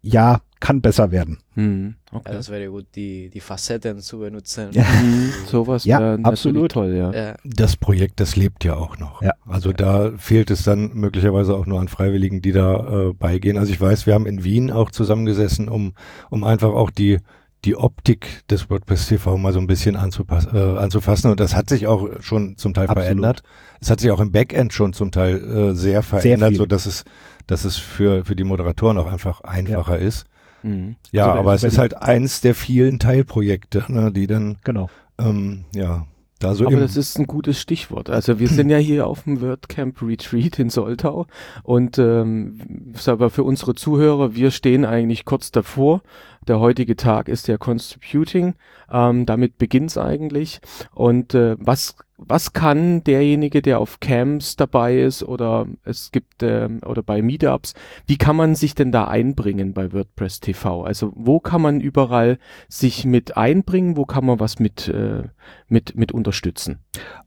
ja, 0.00 0.40
kann 0.62 0.80
besser 0.80 1.10
werden. 1.10 1.38
Mhm. 1.56 1.96
Okay. 2.12 2.30
Ja, 2.30 2.36
das 2.36 2.48
wäre 2.48 2.70
gut, 2.70 2.86
die, 2.94 3.30
die 3.30 3.40
Facetten 3.40 3.98
zu 3.98 4.20
benutzen. 4.20 4.68
Ja. 4.70 4.84
Mhm. 4.84 5.32
Sowas 5.46 5.84
ja, 5.84 6.14
absolut 6.22 6.70
toll, 6.70 6.94
ja. 6.94 7.12
ja. 7.12 7.34
Das 7.42 7.76
Projekt, 7.76 8.20
das 8.20 8.36
lebt 8.36 8.62
ja 8.62 8.76
auch 8.76 8.96
noch. 8.96 9.20
Ja. 9.22 9.32
Also 9.44 9.72
da 9.72 10.12
fehlt 10.16 10.52
es 10.52 10.62
dann 10.62 10.94
möglicherweise 10.94 11.56
auch 11.56 11.66
nur 11.66 11.80
an 11.80 11.88
Freiwilligen, 11.88 12.42
die 12.42 12.52
da 12.52 13.08
äh, 13.08 13.12
beigehen. 13.12 13.58
Also 13.58 13.72
ich 13.72 13.80
weiß, 13.80 14.06
wir 14.06 14.14
haben 14.14 14.26
in 14.26 14.44
Wien 14.44 14.70
auch 14.70 14.92
zusammengesessen, 14.92 15.68
um, 15.68 15.94
um 16.30 16.44
einfach 16.44 16.70
auch 16.70 16.90
die 16.90 17.18
die 17.64 17.76
Optik 17.76 18.42
des 18.48 18.70
WordPress 18.70 19.06
TV 19.06 19.38
mal 19.38 19.52
so 19.52 19.60
ein 19.60 19.68
bisschen 19.68 19.94
anzupass 19.94 20.48
äh, 20.52 20.58
anzufassen. 20.58 21.30
Und 21.30 21.38
das 21.38 21.54
hat 21.54 21.68
sich 21.68 21.86
auch 21.86 22.08
schon 22.20 22.56
zum 22.56 22.74
Teil 22.74 22.86
Absolut. 22.86 23.04
verändert. 23.04 23.42
Es 23.80 23.88
hat 23.88 24.00
sich 24.00 24.10
auch 24.10 24.18
im 24.18 24.32
Backend 24.32 24.72
schon 24.72 24.92
zum 24.92 25.12
Teil 25.12 25.36
äh, 25.36 25.74
sehr 25.74 26.02
verändert, 26.02 26.50
sehr 26.50 26.58
so 26.58 26.66
dass 26.66 26.86
es, 26.86 27.04
dass 27.46 27.64
es 27.64 27.76
für, 27.76 28.24
für 28.24 28.34
die 28.34 28.42
Moderatoren 28.42 28.98
auch 28.98 29.10
einfach 29.10 29.42
einfacher 29.42 30.00
ja. 30.00 30.06
ist. 30.06 30.26
Mhm. 30.62 30.96
Ja, 31.10 31.28
also, 31.28 31.38
aber 31.40 31.54
es 31.54 31.64
ist 31.64 31.78
halt 31.78 31.96
eins 31.96 32.40
der 32.40 32.54
vielen 32.54 32.98
Teilprojekte, 32.98 33.84
ne, 33.88 34.12
die 34.12 34.26
dann 34.26 34.58
genau. 34.64 34.90
ähm, 35.18 35.64
ja 35.74 36.06
da 36.42 36.54
so 36.54 36.66
aber 36.66 36.80
das 36.80 36.96
ist 36.96 37.18
ein 37.18 37.26
gutes 37.26 37.60
Stichwort. 37.60 38.10
Also 38.10 38.40
wir 38.40 38.48
sind 38.48 38.68
ja 38.68 38.78
hier 38.78 39.06
auf 39.06 39.22
dem 39.22 39.40
WordCamp 39.40 40.02
Retreat 40.02 40.58
in 40.58 40.70
Soltau 40.70 41.26
und 41.62 41.98
ähm, 41.98 42.94
aber 43.06 43.30
für 43.30 43.44
unsere 43.44 43.74
Zuhörer, 43.74 44.34
wir 44.34 44.50
stehen 44.50 44.84
eigentlich 44.84 45.24
kurz 45.24 45.52
davor. 45.52 46.02
Der 46.48 46.58
heutige 46.58 46.96
Tag 46.96 47.28
ist 47.28 47.46
der 47.46 47.58
Contributing. 47.58 48.54
Ähm, 48.90 49.26
damit 49.26 49.58
beginnt's 49.58 49.96
eigentlich. 49.96 50.60
Und 50.92 51.34
äh, 51.34 51.56
was 51.60 51.94
was 52.26 52.52
kann 52.52 53.04
derjenige, 53.04 53.62
der 53.62 53.80
auf 53.80 54.00
Camps 54.00 54.56
dabei 54.56 55.00
ist 55.00 55.22
oder 55.22 55.66
es 55.84 56.12
gibt 56.12 56.42
ähm, 56.42 56.80
oder 56.84 57.02
bei 57.02 57.22
Meetups, 57.22 57.74
wie 58.06 58.18
kann 58.18 58.36
man 58.36 58.54
sich 58.54 58.74
denn 58.74 58.92
da 58.92 59.06
einbringen 59.06 59.72
bei 59.72 59.92
WordPress 59.92 60.40
TV? 60.40 60.84
Also 60.84 61.12
wo 61.14 61.40
kann 61.40 61.62
man 61.62 61.80
überall 61.80 62.38
sich 62.68 63.04
mit 63.04 63.36
einbringen? 63.36 63.96
Wo 63.96 64.04
kann 64.04 64.24
man 64.24 64.40
was 64.40 64.58
mit 64.58 64.88
äh, 64.88 65.24
mit 65.68 65.96
mit 65.96 66.12
unterstützen? 66.12 66.78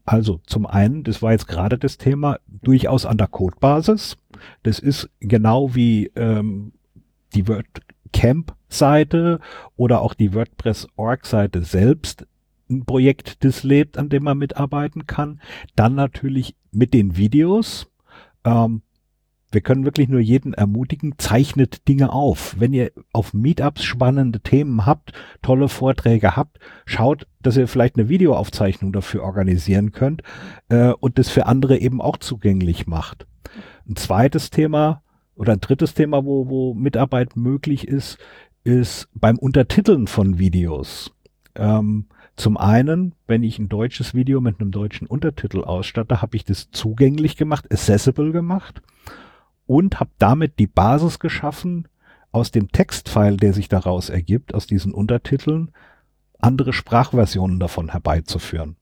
Also 0.04 0.40
zum 0.46 0.66
einen, 0.66 1.04
das 1.04 1.22
war 1.22 1.32
jetzt 1.32 1.48
gerade 1.48 1.78
das 1.78 1.98
Thema, 1.98 2.38
durchaus 2.46 3.06
an 3.06 3.18
der 3.18 3.28
Codebasis. 3.28 4.16
Das 4.62 4.78
ist 4.78 5.10
genau 5.20 5.74
wie 5.74 6.12
ähm, 6.16 6.72
die 7.34 7.48
WordCamp-Seite 7.48 9.40
oder 9.76 10.00
auch 10.00 10.14
die 10.14 10.34
WordPress-Org-Seite 10.34 11.62
selbst 11.62 12.26
ein 12.68 12.84
Projekt, 12.84 13.44
das 13.44 13.62
lebt, 13.62 13.98
an 13.98 14.08
dem 14.08 14.24
man 14.24 14.38
mitarbeiten 14.38 15.06
kann. 15.06 15.40
Dann 15.74 15.94
natürlich 15.94 16.56
mit 16.72 16.94
den 16.94 17.16
Videos. 17.16 17.90
Ähm, 18.44 18.82
wir 19.52 19.60
können 19.60 19.84
wirklich 19.84 20.08
nur 20.08 20.20
jeden 20.20 20.54
ermutigen, 20.54 21.14
zeichnet 21.18 21.86
Dinge 21.88 22.12
auf. 22.12 22.56
Wenn 22.58 22.72
ihr 22.72 22.90
auf 23.12 23.32
Meetups 23.32 23.84
spannende 23.84 24.40
Themen 24.40 24.84
habt, 24.84 25.12
tolle 25.40 25.68
Vorträge 25.68 26.36
habt, 26.36 26.58
schaut, 26.84 27.26
dass 27.40 27.56
ihr 27.56 27.68
vielleicht 27.68 27.96
eine 27.96 28.08
Videoaufzeichnung 28.08 28.92
dafür 28.92 29.22
organisieren 29.22 29.92
könnt 29.92 30.22
äh, 30.68 30.90
und 30.90 31.18
das 31.18 31.28
für 31.28 31.46
andere 31.46 31.78
eben 31.78 32.00
auch 32.00 32.16
zugänglich 32.16 32.86
macht. 32.86 33.26
Ein 33.88 33.96
zweites 33.96 34.50
Thema 34.50 35.02
oder 35.36 35.52
ein 35.52 35.60
drittes 35.60 35.94
Thema, 35.94 36.24
wo, 36.24 36.48
wo 36.48 36.74
Mitarbeit 36.74 37.36
möglich 37.36 37.86
ist, 37.86 38.18
ist 38.64 39.08
beim 39.14 39.38
Untertiteln 39.38 40.08
von 40.08 40.38
Videos. 40.38 41.12
Ähm, 41.54 42.06
zum 42.36 42.56
einen, 42.56 43.14
wenn 43.26 43.42
ich 43.42 43.58
ein 43.58 43.68
deutsches 43.68 44.14
Video 44.14 44.40
mit 44.40 44.60
einem 44.60 44.70
deutschen 44.70 45.06
Untertitel 45.06 45.64
ausstatte, 45.64 46.20
habe 46.20 46.36
ich 46.36 46.44
das 46.44 46.70
zugänglich 46.70 47.36
gemacht, 47.36 47.70
accessible 47.72 48.32
gemacht 48.32 48.82
und 49.66 50.00
habe 50.00 50.10
damit 50.18 50.58
die 50.58 50.66
Basis 50.66 51.18
geschaffen, 51.18 51.88
aus 52.32 52.50
dem 52.50 52.70
Textfile, 52.70 53.38
der 53.38 53.54
sich 53.54 53.68
daraus 53.68 54.10
ergibt, 54.10 54.54
aus 54.54 54.66
diesen 54.66 54.92
Untertiteln, 54.92 55.72
andere 56.38 56.74
Sprachversionen 56.74 57.58
davon 57.58 57.92
herbeizuführen. 57.92 58.76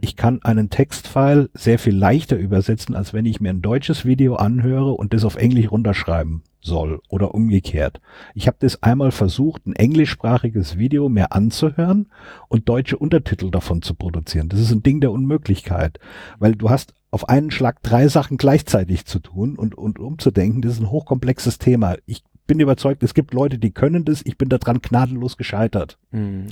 Ich 0.00 0.16
kann 0.16 0.42
einen 0.42 0.70
Textfile 0.70 1.50
sehr 1.54 1.78
viel 1.78 1.94
leichter 1.94 2.36
übersetzen, 2.36 2.94
als 2.96 3.12
wenn 3.12 3.26
ich 3.26 3.40
mir 3.40 3.50
ein 3.50 3.62
deutsches 3.62 4.04
Video 4.04 4.36
anhöre 4.36 4.92
und 4.92 5.12
das 5.12 5.24
auf 5.24 5.36
Englisch 5.36 5.70
runterschreiben 5.70 6.42
soll 6.60 7.00
oder 7.08 7.34
umgekehrt. 7.34 8.00
Ich 8.34 8.46
habe 8.46 8.56
das 8.60 8.82
einmal 8.82 9.10
versucht, 9.10 9.66
ein 9.66 9.74
englischsprachiges 9.74 10.78
Video 10.78 11.08
mir 11.08 11.32
anzuhören 11.32 12.08
und 12.48 12.68
deutsche 12.68 12.96
Untertitel 12.96 13.50
davon 13.50 13.82
zu 13.82 13.94
produzieren. 13.94 14.48
Das 14.48 14.60
ist 14.60 14.70
ein 14.70 14.82
Ding 14.82 15.00
der 15.00 15.12
Unmöglichkeit, 15.12 15.98
weil 16.38 16.54
du 16.54 16.70
hast 16.70 16.94
auf 17.10 17.28
einen 17.28 17.50
Schlag 17.50 17.82
drei 17.82 18.08
Sachen 18.08 18.38
gleichzeitig 18.38 19.04
zu 19.04 19.18
tun 19.18 19.56
und, 19.56 19.76
und 19.76 19.98
umzudenken. 19.98 20.62
Das 20.62 20.72
ist 20.72 20.80
ein 20.80 20.90
hochkomplexes 20.90 21.58
Thema. 21.58 21.96
Ich 22.06 22.24
bin 22.46 22.58
überzeugt, 22.60 23.02
es 23.02 23.14
gibt 23.14 23.34
Leute, 23.34 23.58
die 23.58 23.72
können 23.72 24.04
das. 24.04 24.22
Ich 24.24 24.38
bin 24.38 24.48
daran 24.48 24.80
gnadenlos 24.80 25.36
gescheitert. 25.36 25.98
Mhm. 26.10 26.46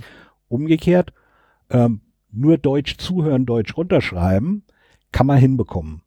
Umgekehrt, 0.48 1.12
ähm, 1.70 2.00
nur 2.32 2.58
Deutsch 2.58 2.96
zuhören, 2.98 3.46
Deutsch 3.46 3.76
runterschreiben, 3.76 4.64
kann 5.12 5.26
man 5.26 5.38
hinbekommen. 5.38 6.02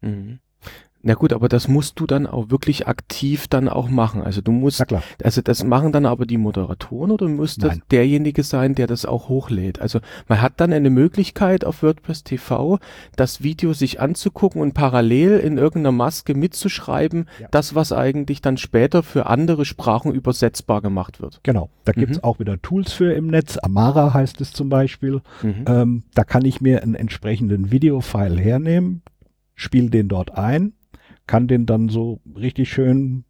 Mhm. 0.00 0.40
Na 1.02 1.14
gut, 1.14 1.32
aber 1.32 1.48
das 1.48 1.66
musst 1.66 1.98
du 1.98 2.06
dann 2.06 2.26
auch 2.26 2.50
wirklich 2.50 2.86
aktiv 2.86 3.48
dann 3.48 3.70
auch 3.70 3.88
machen. 3.88 4.20
Also 4.22 4.42
du 4.42 4.52
musst, 4.52 4.84
also 5.22 5.40
das 5.40 5.64
machen 5.64 5.92
dann 5.92 6.04
aber 6.04 6.26
die 6.26 6.36
Moderatoren 6.36 7.10
oder 7.10 7.26
muss 7.26 7.56
das 7.56 7.70
Nein. 7.70 7.82
derjenige 7.90 8.42
sein, 8.42 8.74
der 8.74 8.86
das 8.86 9.06
auch 9.06 9.30
hochlädt? 9.30 9.80
Also 9.80 10.00
man 10.28 10.42
hat 10.42 10.54
dann 10.58 10.74
eine 10.74 10.90
Möglichkeit 10.90 11.64
auf 11.64 11.82
WordPress 11.82 12.24
TV, 12.24 12.78
das 13.16 13.42
Video 13.42 13.72
sich 13.72 13.98
anzugucken 13.98 14.60
und 14.60 14.74
parallel 14.74 15.38
in 15.38 15.56
irgendeiner 15.56 15.92
Maske 15.92 16.34
mitzuschreiben, 16.34 17.28
ja. 17.40 17.48
das 17.50 17.74
was 17.74 17.92
eigentlich 17.92 18.42
dann 18.42 18.58
später 18.58 19.02
für 19.02 19.24
andere 19.24 19.64
Sprachen 19.64 20.12
übersetzbar 20.12 20.82
gemacht 20.82 21.22
wird. 21.22 21.40
Genau, 21.44 21.70
da 21.86 21.92
gibt's 21.92 22.18
mhm. 22.18 22.24
auch 22.24 22.40
wieder 22.40 22.60
Tools 22.60 22.92
für 22.92 23.14
im 23.14 23.28
Netz. 23.28 23.56
Amara 23.56 24.12
heißt 24.12 24.42
es 24.42 24.52
zum 24.52 24.68
Beispiel. 24.68 25.22
Mhm. 25.42 25.64
Ähm, 25.66 26.02
da 26.14 26.24
kann 26.24 26.44
ich 26.44 26.60
mir 26.60 26.82
einen 26.82 26.94
entsprechenden 26.94 27.70
Videofile 27.70 28.38
hernehmen, 28.38 29.00
spiele 29.54 29.88
den 29.88 30.08
dort 30.08 30.36
ein 30.36 30.74
kann 31.30 31.46
den 31.46 31.64
dann 31.64 31.88
so 31.88 32.18
richtig 32.36 32.72
schön 32.72 33.22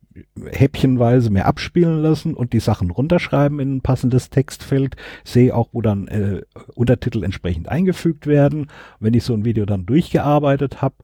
häppchenweise 0.50 1.28
mehr 1.28 1.44
abspielen 1.44 2.00
lassen 2.00 2.32
und 2.32 2.54
die 2.54 2.60
Sachen 2.60 2.90
runterschreiben 2.90 3.60
in 3.60 3.76
ein 3.76 3.80
passendes 3.82 4.30
Textfeld. 4.30 4.96
Sehe 5.22 5.54
auch, 5.54 5.68
wo 5.72 5.82
dann 5.82 6.08
äh, 6.08 6.40
Untertitel 6.74 7.22
entsprechend 7.22 7.68
eingefügt 7.68 8.26
werden. 8.26 8.68
Wenn 9.00 9.12
ich 9.12 9.24
so 9.24 9.34
ein 9.34 9.44
Video 9.44 9.66
dann 9.66 9.84
durchgearbeitet 9.84 10.80
habe, 10.80 10.94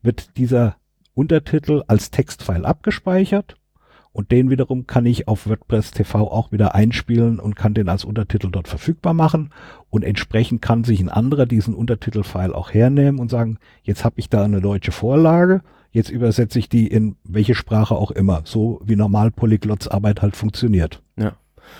wird 0.00 0.38
dieser 0.38 0.76
Untertitel 1.12 1.82
als 1.88 2.10
Textfile 2.10 2.64
abgespeichert 2.64 3.58
und 4.12 4.30
den 4.30 4.48
wiederum 4.48 4.86
kann 4.86 5.04
ich 5.04 5.28
auf 5.28 5.46
WordPress 5.46 5.90
TV 5.90 6.20
auch 6.20 6.52
wieder 6.52 6.74
einspielen 6.74 7.38
und 7.38 7.54
kann 7.54 7.74
den 7.74 7.90
als 7.90 8.02
Untertitel 8.02 8.50
dort 8.50 8.66
verfügbar 8.66 9.12
machen 9.12 9.50
und 9.90 10.04
entsprechend 10.04 10.62
kann 10.62 10.84
sich 10.84 11.00
ein 11.00 11.10
anderer 11.10 11.44
diesen 11.44 11.74
Untertitelfile 11.74 12.54
auch 12.54 12.72
hernehmen 12.72 13.20
und 13.20 13.30
sagen, 13.30 13.58
jetzt 13.82 14.06
habe 14.06 14.18
ich 14.18 14.30
da 14.30 14.42
eine 14.44 14.62
deutsche 14.62 14.90
Vorlage, 14.90 15.60
jetzt 15.96 16.10
übersetze 16.10 16.58
ich 16.58 16.68
die 16.68 16.86
in 16.86 17.16
welche 17.24 17.54
Sprache 17.54 17.94
auch 17.94 18.10
immer, 18.10 18.42
so 18.44 18.82
wie 18.84 18.96
normal 18.96 19.30
Polyglots 19.30 19.88
Arbeit 19.88 20.20
halt 20.20 20.36
funktioniert. 20.36 21.02
Ja. 21.18 21.32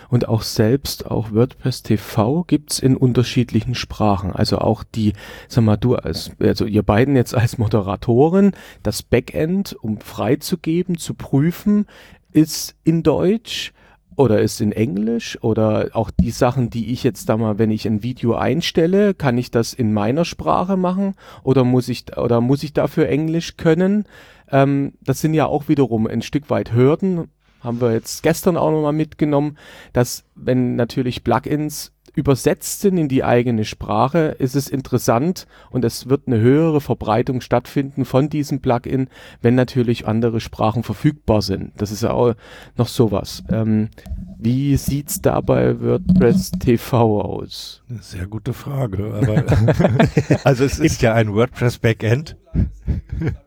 Und 0.08 0.26
auch 0.26 0.40
selbst, 0.40 1.06
auch 1.06 1.32
WordPress 1.32 1.82
TV 1.82 2.42
gibt's 2.44 2.78
in 2.78 2.96
unterschiedlichen 2.96 3.74
Sprachen. 3.74 4.32
Also 4.32 4.58
auch 4.58 4.84
die, 4.84 5.12
sag 5.48 5.64
mal, 5.64 5.76
du 5.76 5.96
als, 5.96 6.30
also 6.40 6.64
ihr 6.64 6.82
beiden 6.82 7.14
jetzt 7.14 7.34
als 7.34 7.58
Moderatoren, 7.58 8.52
das 8.82 9.02
Backend, 9.02 9.76
um 9.80 10.00
freizugeben, 10.00 10.96
zu 10.96 11.12
prüfen, 11.12 11.84
ist 12.32 12.74
in 12.84 13.02
Deutsch 13.02 13.74
oder 14.16 14.40
ist 14.40 14.60
in 14.60 14.72
Englisch 14.72 15.38
oder 15.42 15.90
auch 15.92 16.10
die 16.10 16.30
Sachen, 16.30 16.70
die 16.70 16.92
ich 16.92 17.04
jetzt 17.04 17.28
da 17.28 17.36
mal, 17.36 17.58
wenn 17.58 17.70
ich 17.70 17.86
ein 17.86 18.02
Video 18.02 18.34
einstelle, 18.34 19.14
kann 19.14 19.38
ich 19.38 19.50
das 19.50 19.74
in 19.74 19.92
meiner 19.92 20.24
Sprache 20.24 20.76
machen 20.76 21.14
oder 21.42 21.64
muss 21.64 21.88
ich 21.88 22.16
oder 22.16 22.40
muss 22.40 22.62
ich 22.62 22.72
dafür 22.72 23.08
Englisch 23.08 23.56
können? 23.56 24.04
Ähm, 24.50 24.94
das 25.02 25.20
sind 25.20 25.34
ja 25.34 25.46
auch 25.46 25.68
wiederum 25.68 26.06
ein 26.06 26.22
Stück 26.22 26.50
weit 26.50 26.72
Hürden, 26.72 27.28
haben 27.66 27.80
wir 27.80 27.92
jetzt 27.92 28.22
gestern 28.22 28.56
auch 28.56 28.70
nochmal 28.70 28.94
mitgenommen, 28.94 29.58
dass 29.92 30.24
wenn 30.34 30.76
natürlich 30.76 31.24
Plugins 31.24 31.92
übersetzt 32.16 32.80
sind 32.80 32.96
in 32.96 33.08
die 33.08 33.22
eigene 33.22 33.64
Sprache, 33.66 34.34
ist 34.38 34.56
es 34.56 34.68
interessant 34.68 35.46
und 35.70 35.84
es 35.84 36.08
wird 36.08 36.22
eine 36.26 36.40
höhere 36.40 36.80
Verbreitung 36.80 37.42
stattfinden 37.42 38.06
von 38.06 38.30
diesem 38.30 38.60
Plugin, 38.60 39.08
wenn 39.42 39.54
natürlich 39.54 40.06
andere 40.08 40.40
Sprachen 40.40 40.82
verfügbar 40.82 41.42
sind. 41.42 41.72
Das 41.76 41.92
ist 41.92 42.02
ja 42.02 42.12
auch 42.12 42.34
noch 42.76 42.88
sowas. 42.88 43.44
Ähm, 43.50 43.90
wie 44.38 44.76
sieht's 44.78 45.20
da 45.20 45.42
bei 45.42 45.78
WordPress 45.78 46.52
TV 46.52 47.20
aus? 47.20 47.82
Eine 47.90 48.02
sehr 48.02 48.26
gute 48.26 48.54
Frage. 48.54 49.12
Aber 49.14 49.44
also 50.44 50.64
es 50.64 50.78
ist 50.78 51.02
ja 51.02 51.12
ein 51.12 51.34
WordPress 51.34 51.78
Backend. 51.78 52.36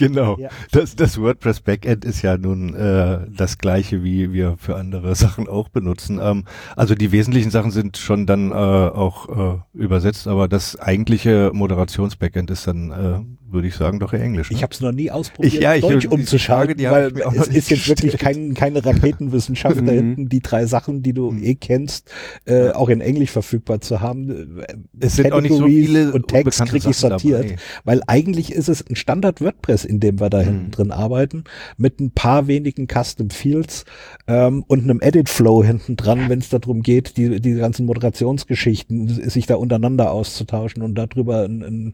Genau. 0.00 0.38
Ja. 0.38 0.48
Das, 0.72 0.96
das 0.96 1.20
WordPress 1.20 1.60
Backend 1.60 2.06
ist 2.06 2.22
ja 2.22 2.38
nun 2.38 2.74
äh, 2.74 3.18
das 3.36 3.58
gleiche, 3.58 4.02
wie 4.02 4.32
wir 4.32 4.56
für 4.58 4.76
andere 4.76 5.14
Sachen 5.20 5.46
auch 5.46 5.68
benutzen. 5.68 6.18
Ähm, 6.22 6.44
also 6.74 6.94
die 6.94 7.12
wesentlichen 7.12 7.50
Sachen 7.50 7.70
sind 7.70 7.98
schon 7.98 8.26
dann 8.26 8.50
äh, 8.50 8.54
auch 8.54 9.28
äh, 9.28 9.58
übersetzt, 9.74 10.26
aber 10.26 10.48
das 10.48 10.76
eigentliche 10.76 11.50
Moderations-Backend 11.52 12.50
ist 12.50 12.66
dann, 12.66 12.90
äh, 12.90 13.52
würde 13.52 13.68
ich 13.68 13.74
sagen, 13.74 14.00
doch 14.00 14.14
eher 14.14 14.22
Englisch. 14.22 14.50
Ne? 14.50 14.56
Ich 14.56 14.62
habe 14.62 14.72
es 14.72 14.80
noch 14.80 14.92
nie 14.92 15.10
ausprobiert, 15.10 15.52
ich, 15.52 15.60
ja, 15.60 15.74
ich, 15.74 15.82
Deutsch 15.82 16.06
umzuschalten, 16.06 16.82
weil 16.90 17.12
es 17.36 17.48
ist 17.48 17.70
jetzt 17.70 17.88
wirklich 17.88 18.16
kein, 18.16 18.54
keine 18.54 18.84
Raketenwissenschaft 18.84 19.76
da 19.78 19.82
mhm. 19.82 19.88
hinten, 19.88 20.28
die 20.30 20.40
drei 20.40 20.64
Sachen, 20.64 21.02
die 21.02 21.12
du 21.12 21.30
mhm. 21.30 21.42
eh 21.42 21.54
kennst, 21.56 22.10
äh, 22.46 22.70
auch 22.70 22.88
in 22.88 23.02
Englisch 23.02 23.32
verfügbar 23.32 23.82
zu 23.82 24.00
haben. 24.00 24.62
Es 24.98 25.16
sind 25.16 25.32
auch 25.32 25.42
nicht 25.42 25.54
so 25.54 25.66
viele 25.66 26.12
und 26.12 26.28
Text 26.28 26.64
kriege 26.64 26.88
ich 26.88 26.96
sortiert, 26.96 27.44
dabei. 27.44 27.56
weil 27.84 28.02
eigentlich 28.06 28.52
ist 28.52 28.68
es 28.68 28.86
ein 28.88 28.96
Standard 28.96 29.42
WordPress 29.42 29.84
in 29.90 30.00
dem 30.00 30.20
wir 30.20 30.30
da 30.30 30.38
mhm. 30.38 30.44
hinten 30.44 30.70
drin 30.70 30.92
arbeiten, 30.92 31.44
mit 31.76 32.00
ein 32.00 32.12
paar 32.12 32.46
wenigen 32.46 32.86
Custom 32.86 33.30
Fields 33.30 33.84
ähm, 34.26 34.64
und 34.68 34.84
einem 34.84 35.00
Edit 35.02 35.28
Flow 35.28 35.62
hinten 35.62 35.96
dran, 35.96 36.28
wenn 36.28 36.38
es 36.38 36.48
darum 36.48 36.82
geht, 36.82 37.16
die, 37.16 37.40
die 37.40 37.54
ganzen 37.54 37.86
Moderationsgeschichten, 37.86 39.08
sich 39.08 39.46
da 39.46 39.56
untereinander 39.56 40.12
auszutauschen 40.12 40.82
und 40.82 40.94
darüber 40.94 41.44
ein, 41.44 41.62
ein, 41.62 41.92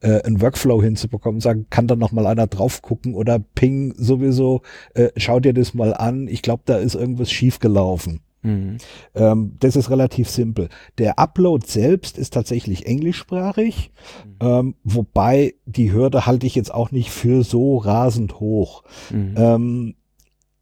äh, 0.00 0.22
ein 0.26 0.40
Workflow 0.40 0.82
hinzubekommen, 0.82 1.40
sagen, 1.40 1.66
kann 1.70 1.86
da 1.86 1.94
noch 1.94 2.12
mal 2.12 2.26
einer 2.26 2.48
drauf 2.48 2.82
gucken 2.82 3.14
oder 3.14 3.38
Ping 3.38 3.94
sowieso, 3.96 4.62
äh, 4.94 5.10
schau 5.16 5.38
dir 5.40 5.54
das 5.54 5.72
mal 5.72 5.94
an, 5.94 6.26
ich 6.28 6.42
glaube, 6.42 6.62
da 6.66 6.76
ist 6.78 6.96
irgendwas 6.96 7.30
schief 7.30 7.60
gelaufen. 7.60 8.20
Mhm. 8.46 8.76
Ähm, 9.14 9.56
das 9.58 9.76
ist 9.76 9.90
relativ 9.90 10.30
simpel. 10.30 10.68
Der 10.98 11.18
Upload 11.18 11.66
selbst 11.66 12.16
ist 12.16 12.32
tatsächlich 12.32 12.86
englischsprachig, 12.86 13.90
mhm. 14.24 14.36
ähm, 14.40 14.74
wobei 14.84 15.54
die 15.66 15.92
Hürde 15.92 16.26
halte 16.26 16.46
ich 16.46 16.54
jetzt 16.54 16.72
auch 16.72 16.92
nicht 16.92 17.10
für 17.10 17.42
so 17.42 17.76
rasend 17.78 18.38
hoch. 18.40 18.84
Mhm. 19.10 19.34
Ähm, 19.36 19.94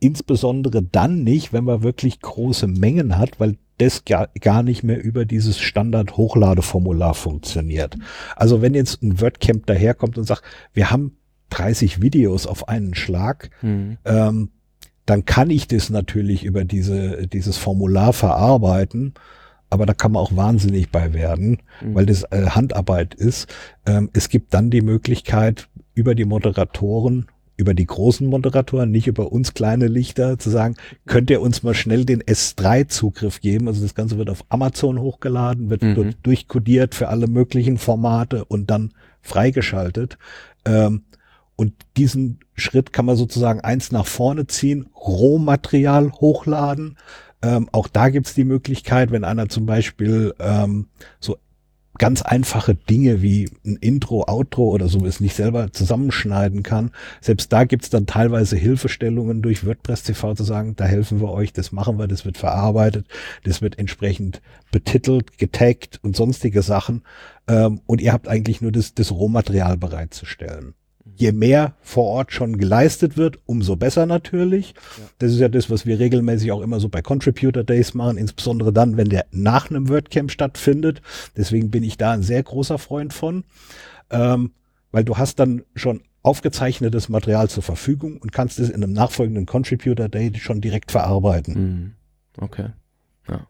insbesondere 0.01 0.83
dann 0.83 1.23
nicht, 1.23 1.53
wenn 1.53 1.65
man 1.65 1.83
wirklich 1.83 2.21
große 2.21 2.67
Mengen 2.67 3.19
hat, 3.19 3.39
weil 3.39 3.57
das 3.79 4.05
gar, 4.05 4.29
gar 4.41 4.63
nicht 4.63 4.83
mehr 4.83 5.03
über 5.03 5.25
dieses 5.25 5.59
Standard-Hochladeformular 5.59 7.15
funktioniert. 7.15 7.97
Also 8.37 8.63
wenn 8.63 8.75
jetzt 8.75 9.03
ein 9.03 9.21
WordCamp 9.21 9.67
daherkommt 9.67 10.17
und 10.17 10.25
sagt, 10.25 10.43
wir 10.73 10.91
haben 10.91 11.17
30 11.51 12.01
Videos 12.01 12.47
auf 12.47 12.69
einen 12.69 12.95
Schlag, 12.95 13.51
mhm. 13.63 13.99
ähm, 14.05 14.51
dann 15.07 15.25
kann 15.25 15.51
ich 15.51 15.69
das 15.69 15.91
natürlich 15.91 16.45
über 16.45 16.65
diese, 16.65 17.27
dieses 17.27 17.57
Formular 17.57 18.13
verarbeiten. 18.13 19.15
Aber 19.71 19.87
da 19.87 19.95
kann 19.95 20.13
man 20.13 20.23
auch 20.23 20.37
wahnsinnig 20.37 20.91
bei 20.91 21.13
werden, 21.13 21.59
mhm. 21.81 21.95
weil 21.95 22.07
das 22.07 22.23
äh, 22.31 22.47
Handarbeit 22.51 23.15
ist. 23.15 23.53
Ähm, 23.87 24.09
es 24.13 24.29
gibt 24.29 24.55
dann 24.55 24.71
die 24.71 24.83
Möglichkeit, 24.83 25.69
über 25.95 26.15
die 26.15 26.25
Moderatoren, 26.25 27.27
über 27.57 27.75
die 27.75 27.87
großen 27.87 28.27
Moderatoren, 28.27 28.91
nicht 28.91 29.07
über 29.07 29.33
uns 29.33 29.55
kleine 29.55 29.87
Lichter, 29.87 30.39
zu 30.39 30.51
sagen, 30.51 30.77
könnt 31.07 31.31
ihr 31.31 31.41
uns 31.41 31.63
mal 31.63 31.75
schnell 31.75 32.05
den 32.05 32.23
S3-Zugriff 32.23 33.41
geben? 33.41 33.69
Also 33.69 33.83
das 33.83 33.95
Ganze 33.95 34.19
wird 34.19 34.31
auf 34.31 34.45
Amazon 34.49 35.01
hochgeladen, 35.01 35.71
wird 35.71 35.83
mhm. 35.83 35.95
dort 35.95 36.17
durchkodiert 36.23 36.95
für 36.95 37.09
alle 37.09 37.27
möglichen 37.27 37.79
Formate 37.79 38.45
und 38.45 38.71
dann 38.71 38.93
freigeschaltet. 39.23 40.19
Ähm, 40.65 41.03
und 41.57 41.73
diesen 41.97 42.41
Schritt 42.55 42.93
kann 42.93 43.07
man 43.07 43.17
sozusagen 43.17 43.61
eins 43.61 43.93
nach 43.93 44.07
vorne 44.07 44.47
ziehen, 44.47 44.87
Rohmaterial 44.97 46.13
hochladen. 46.13 46.97
Ähm, 47.43 47.69
auch 47.73 47.89
da 47.89 48.09
gibt's 48.09 48.35
die 48.35 48.45
Möglichkeit, 48.45 49.11
wenn 49.13 49.25
einer 49.25 49.49
zum 49.49 49.67
Beispiel 49.67 50.35
ähm, 50.39 50.89
so 51.21 51.37
ganz 51.97 52.23
einfache 52.23 52.75
Dinge 52.75 53.23
wie 53.23 53.49
ein 53.65 53.77
Intro, 53.77 54.25
Outro 54.27 54.71
oder 54.71 54.89
sowas 54.89 55.21
nicht 55.21 55.37
selber 55.37 55.73
zusammenschneiden 55.73 56.65
kann. 56.65 56.91
Selbst 57.21 57.53
da 57.53 57.65
gibt's 57.65 57.91
dann 57.91 58.07
teilweise 58.07 58.57
Hilfestellungen 58.57 59.43
durch 59.43 59.65
WordPress 59.65 60.03
TV 60.03 60.35
zu 60.35 60.43
sagen, 60.43 60.75
da 60.75 60.87
helfen 60.87 61.21
wir 61.21 61.31
euch, 61.31 61.53
das 61.53 61.71
machen 61.71 61.99
wir, 61.99 62.09
das 62.09 62.25
wird 62.25 62.37
verarbeitet, 62.37 63.07
das 63.45 63.63
wird 63.63 63.79
entsprechend 63.79 64.43
betitelt, 64.73 65.39
getaggt 65.39 66.01
und 66.03 66.17
sonstige 66.17 66.63
Sachen. 66.63 67.03
Ähm, 67.47 67.81
und 67.87 68.01
ihr 68.01 68.13
habt 68.13 68.27
eigentlich 68.27 68.61
nur 68.61 68.73
das, 68.73 68.95
das 68.95 69.13
Rohmaterial 69.13 69.77
bereitzustellen 69.77 70.75
je 71.17 71.33
mehr 71.33 71.75
vor 71.83 72.05
Ort 72.05 72.33
schon 72.33 72.59
geleistet 72.59 73.17
wird, 73.17 73.39
umso 73.47 73.77
besser 73.77 74.07
natürlich. 74.07 74.75
Ja. 74.99 75.05
Das 75.19 75.33
ist 75.33 75.39
ja 75.39 75.49
das, 75.49 75.71
was 75.71 75.87
wir 75.87 75.99
regelmäßig 75.99 76.51
auch 76.53 76.63
immer 76.63 76.81
so 76.81 76.89
bei 76.89 77.03
Contributor 77.03 77.63
Days 77.63 77.95
machen, 77.95 78.17
insbesondere 78.17 78.73
dann, 78.73 78.97
wenn 78.97 79.09
der 79.09 79.27
nach 79.31 79.71
einem 79.71 79.89
WordCamp 79.89 80.31
stattfindet. 80.31 81.03
Deswegen 81.37 81.71
bin 81.71 81.85
ich 81.85 81.99
da 81.99 82.13
ein 82.13 82.23
sehr 82.23 82.43
großer 82.43 82.79
Freund 82.79 83.13
von, 83.13 83.45
ähm, 84.11 84.53
weil 84.93 85.05
du 85.05 85.19
hast 85.19 85.39
dann 85.39 85.63
schon 85.75 86.03
aufgezeichnetes 86.23 87.11
Material 87.11 87.51
zur 87.51 87.63
Verfügung 87.63 88.17
und 88.17 88.33
kannst 88.33 88.59
es 88.59 88.71
in 88.71 88.83
einem 88.83 88.95
nachfolgenden 88.95 89.45
Contributor 89.45 90.09
Day 90.09 90.33
schon 90.37 90.63
direkt 90.63 90.91
verarbeiten. 90.91 91.55
Mhm. 91.55 91.93
Okay. 92.39 92.69
Ja. 93.29 93.47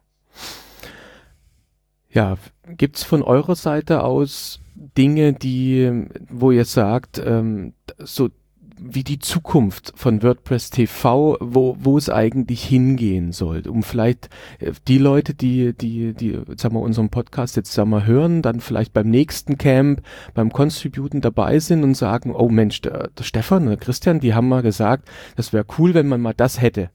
Ja, 2.10 2.36
gibt's 2.76 3.04
von 3.04 3.22
eurer 3.22 3.56
Seite 3.56 4.02
aus 4.02 4.60
Dinge, 4.74 5.32
die, 5.32 6.06
wo 6.28 6.50
ihr 6.50 6.64
sagt, 6.64 7.22
ähm, 7.24 7.74
so 7.98 8.30
wie 8.76 9.04
die 9.04 9.18
Zukunft 9.18 9.92
von 9.94 10.22
WordPress 10.22 10.70
TV, 10.70 11.36
wo, 11.40 11.76
wo 11.78 11.96
es 11.96 12.10
eigentlich 12.10 12.64
hingehen 12.64 13.32
soll, 13.32 13.62
um 13.68 13.82
vielleicht 13.82 14.28
äh, 14.58 14.72
die 14.88 14.98
Leute, 14.98 15.34
die, 15.34 15.72
die, 15.72 16.12
die, 16.14 16.40
sagen 16.56 16.74
wir, 16.74 16.80
unseren 16.80 17.08
Podcast 17.08 17.56
jetzt, 17.56 17.72
sagen 17.72 17.90
wir, 17.90 18.06
hören, 18.06 18.42
dann 18.42 18.60
vielleicht 18.60 18.92
beim 18.92 19.08
nächsten 19.08 19.58
Camp, 19.58 20.02
beim 20.34 20.52
Contributen 20.52 21.20
dabei 21.20 21.58
sind 21.60 21.84
und 21.84 21.94
sagen, 21.94 22.34
oh 22.34 22.48
Mensch, 22.48 22.80
der, 22.80 23.10
der 23.16 23.24
Stefan, 23.24 23.66
der 23.66 23.76
Christian, 23.76 24.20
die 24.20 24.34
haben 24.34 24.48
mal 24.48 24.62
gesagt, 24.62 25.08
das 25.36 25.52
wäre 25.52 25.66
cool, 25.78 25.94
wenn 25.94 26.08
man 26.08 26.20
mal 26.20 26.34
das 26.34 26.60
hätte. 26.60 26.90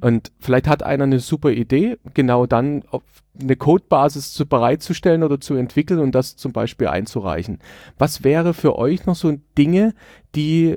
Und 0.00 0.32
vielleicht 0.38 0.68
hat 0.68 0.82
einer 0.82 1.04
eine 1.04 1.20
super 1.20 1.50
Idee, 1.50 1.98
genau 2.14 2.46
dann 2.46 2.84
eine 3.40 3.56
Codebasis 3.56 4.32
zu 4.32 4.46
bereitzustellen 4.46 5.22
oder 5.22 5.40
zu 5.40 5.54
entwickeln 5.54 6.00
und 6.00 6.14
das 6.14 6.36
zum 6.36 6.52
Beispiel 6.52 6.86
einzureichen. 6.86 7.58
Was 7.98 8.24
wäre 8.24 8.54
für 8.54 8.78
euch 8.78 9.06
noch 9.06 9.16
so 9.16 9.36
Dinge, 9.56 9.94
die 10.34 10.76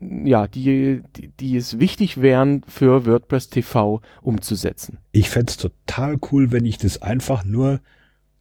ja, 0.00 0.46
die, 0.46 1.02
die, 1.16 1.28
die 1.28 1.56
es 1.56 1.78
wichtig 1.78 2.20
wären 2.20 2.62
für 2.66 3.06
WordPress 3.06 3.48
TV 3.48 4.02
umzusetzen. 4.20 4.98
Ich 5.12 5.30
fände 5.30 5.50
es 5.50 5.56
total 5.56 6.18
cool, 6.30 6.52
wenn 6.52 6.66
ich 6.66 6.78
das 6.78 7.00
einfach 7.00 7.44
nur 7.44 7.80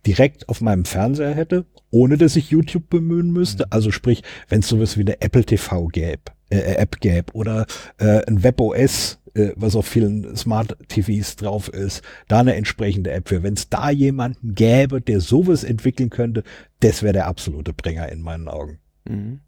direkt 0.05 0.49
auf 0.49 0.61
meinem 0.61 0.85
Fernseher 0.85 1.33
hätte, 1.33 1.65
ohne 1.89 2.17
dass 2.17 2.35
ich 2.35 2.49
YouTube 2.49 2.89
bemühen 2.89 3.31
müsste. 3.31 3.63
Mhm. 3.65 3.69
Also 3.71 3.91
sprich, 3.91 4.23
wenn 4.49 4.59
es 4.59 4.67
sowas 4.67 4.97
wie 4.97 5.01
eine 5.01 5.21
Apple 5.21 5.45
TV 5.45 5.87
gäbe, 5.87 6.23
äh, 6.49 6.75
App 6.75 6.99
gäbe 6.99 7.31
oder 7.33 7.65
äh, 7.97 8.25
ein 8.25 8.43
WebOS 8.43 9.19
äh, 9.33 9.49
was 9.55 9.75
auf 9.75 9.85
vielen 9.87 10.35
Smart 10.35 10.77
TVs 10.87 11.35
drauf 11.35 11.69
ist, 11.69 12.01
da 12.27 12.39
eine 12.39 12.55
entsprechende 12.55 13.11
App 13.11 13.29
für. 13.29 13.43
Wenn 13.43 13.53
es 13.55 13.69
da 13.69 13.89
jemanden 13.89 14.55
gäbe, 14.55 15.01
der 15.01 15.19
sowas 15.21 15.63
entwickeln 15.63 16.09
könnte, 16.09 16.43
das 16.79 17.01
wäre 17.03 17.13
der 17.13 17.27
absolute 17.27 17.73
Bringer 17.73 18.09
in 18.09 18.21
meinen 18.21 18.47
Augen. 18.47 18.79
Mhm. 19.07 19.39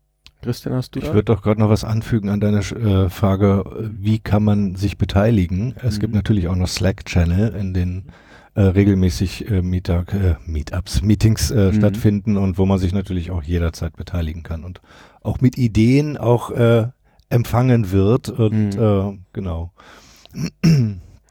Christian, 0.42 0.76
hast 0.76 0.96
du 0.96 1.00
Ich 1.00 1.06
würde 1.06 1.24
doch 1.24 1.42
gerade 1.42 1.60
noch 1.60 1.70
was 1.70 1.84
anfügen 1.84 2.30
an 2.30 2.40
deine 2.40 2.60
äh, 2.60 3.10
Frage, 3.10 3.64
wie 4.00 4.20
kann 4.20 4.44
man 4.44 4.76
sich 4.76 4.98
beteiligen? 4.98 5.74
Es 5.82 5.96
Mhm. 5.98 6.02
gibt 6.02 6.14
natürlich 6.14 6.48
auch 6.48 6.56
noch 6.56 6.68
Slack-Channel, 6.68 7.56
in 7.56 7.74
denen 7.74 8.12
äh, 8.54 8.62
regelmäßig 8.62 9.50
äh, 9.50 9.62
Meetup, 9.62 10.14
äh, 10.14 10.36
Meetups, 10.46 11.02
Meetings 11.02 11.52
äh, 11.52 11.72
Mhm. 11.72 11.74
stattfinden 11.74 12.38
und 12.38 12.58
wo 12.58 12.66
man 12.66 12.80
sich 12.80 12.94
natürlich 12.94 13.30
auch 13.32 13.44
jederzeit 13.44 13.98
beteiligen 13.98 14.44
kann 14.44 14.64
und 14.64 14.80
auch 15.24 15.42
mit 15.42 15.58
Ideen 15.58 16.16
auch 16.16 16.52
äh, 16.52 16.88
empfangen 17.36 17.92
wird 17.92 18.30
und 18.30 18.76
Mhm. 18.76 18.82
äh, 18.82 19.18
genau. 19.34 19.72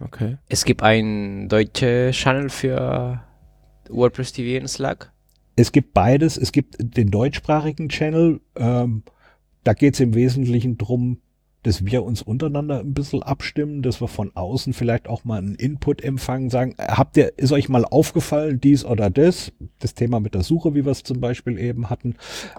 Okay. 0.01 0.39
Es 0.49 0.65
gibt 0.65 0.83
einen 0.83 1.49
deutschen 1.49 2.13
Channel 2.13 2.49
für 2.51 3.23
WordPress 3.89 4.33
TV 4.33 4.61
in 4.61 4.69
Slack. 4.69 5.13
Es 5.57 5.73
gibt 5.73 5.95
beides. 5.95 6.37
Es 6.37 6.53
gibt 6.53 6.77
den 6.79 7.11
deutschsprachigen 7.11 7.89
Channel. 7.89 8.41
Ähm, 8.57 9.03
da 9.63 9.73
geht 9.73 9.95
es 9.95 10.01
im 10.01 10.15
Wesentlichen 10.15 10.79
drum, 10.79 11.19
dass 11.65 11.85
wir 11.85 12.05
uns 12.05 12.23
untereinander 12.23 12.81
ein 12.81 12.95
bisschen 12.95 13.23
abstimmen, 13.23 13.83
dass 13.83 14.01
wir 14.01 14.09
von 14.09 14.31
außen 14.35 14.73
vielleicht 14.73 15.09
auch 15.09 15.25
mal 15.25 15.39
einen 15.39 15.55
Input 15.55 16.03
empfangen, 16.03 16.51
sagen, 16.51 16.75
äh, 16.79 16.87
habt 16.89 17.17
ihr, 17.17 17.33
ist 17.37 17.53
euch 17.53 17.69
mal 17.69 17.85
aufgefallen, 17.85 18.61
dies 18.61 18.85
oder 18.85 19.11
das? 19.11 19.53
Das 19.81 19.95
Thema 19.95 20.21
mit 20.21 20.35
der 20.35 20.43
Suche, 20.43 20.75
wie 20.75 20.85
wir 20.85 20.93
es 20.93 21.03
zum 21.03 21.21
Beispiel 21.21 21.59
eben 21.59 21.91
hatten. 21.91 22.15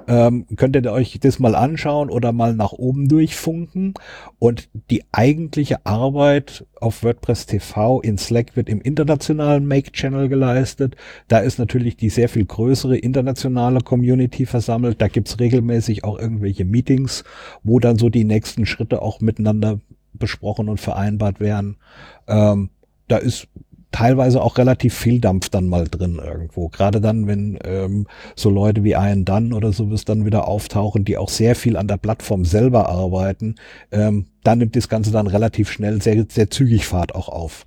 Ähm, 0.07 0.45
könnt 0.57 0.75
ihr 0.75 0.91
euch 0.91 1.19
das 1.21 1.39
mal 1.39 1.55
anschauen 1.55 2.09
oder 2.09 2.31
mal 2.31 2.53
nach 2.53 2.73
oben 2.73 3.07
durchfunken? 3.07 3.93
Und 4.39 4.69
die 4.89 5.03
eigentliche 5.11 5.85
Arbeit 5.85 6.65
auf 6.81 7.03
WordPress 7.03 7.45
TV 7.45 8.01
in 8.01 8.17
Slack 8.17 8.55
wird 8.55 8.69
im 8.69 8.81
internationalen 8.81 9.67
Make-Channel 9.67 10.29
geleistet. 10.29 10.95
Da 11.27 11.39
ist 11.39 11.57
natürlich 11.57 11.97
die 11.97 12.09
sehr 12.09 12.29
viel 12.29 12.45
größere 12.45 12.97
internationale 12.97 13.81
Community 13.81 14.45
versammelt. 14.45 15.01
Da 15.01 15.07
gibt's 15.07 15.39
regelmäßig 15.39 16.03
auch 16.03 16.19
irgendwelche 16.19 16.65
Meetings, 16.65 17.23
wo 17.63 17.79
dann 17.79 17.97
so 17.97 18.09
die 18.09 18.23
nächsten 18.23 18.65
Schritte 18.65 18.94
auch 19.01 19.21
miteinander 19.21 19.79
besprochen 20.13 20.69
und 20.69 20.79
vereinbart 20.79 21.39
werden. 21.39 21.77
Ähm, 22.27 22.69
da 23.07 23.17
ist 23.17 23.47
teilweise 23.91 24.41
auch 24.41 24.57
relativ 24.57 24.93
viel 24.93 25.21
Dampf 25.21 25.49
dann 25.49 25.69
mal 25.69 25.87
drin 25.87 26.19
irgendwo. 26.23 26.67
Gerade 26.67 26.99
dann, 26.99 27.27
wenn 27.27 27.57
ähm, 27.63 28.07
so 28.35 28.49
Leute 28.49 28.83
wie 28.83 28.91
Ian 28.91 29.23
Dunn 29.23 29.53
oder 29.53 29.71
sowas 29.71 30.03
dann 30.03 30.25
wieder 30.25 30.47
auftauchen, 30.47 31.05
die 31.05 31.17
auch 31.17 31.29
sehr 31.29 31.55
viel 31.55 31.77
an 31.77 31.87
der 31.87 31.97
Plattform 31.97 32.43
selber 32.43 32.89
arbeiten, 32.89 33.55
ähm, 33.91 34.25
dann 34.43 34.57
nimmt 34.59 34.75
das 34.75 34.89
Ganze 34.89 35.11
dann 35.11 35.27
relativ 35.27 35.71
schnell 35.71 36.01
sehr, 36.01 36.25
sehr 36.27 36.49
zügig 36.49 36.85
Fahrt 36.85 37.15
auch 37.15 37.29
auf. 37.29 37.65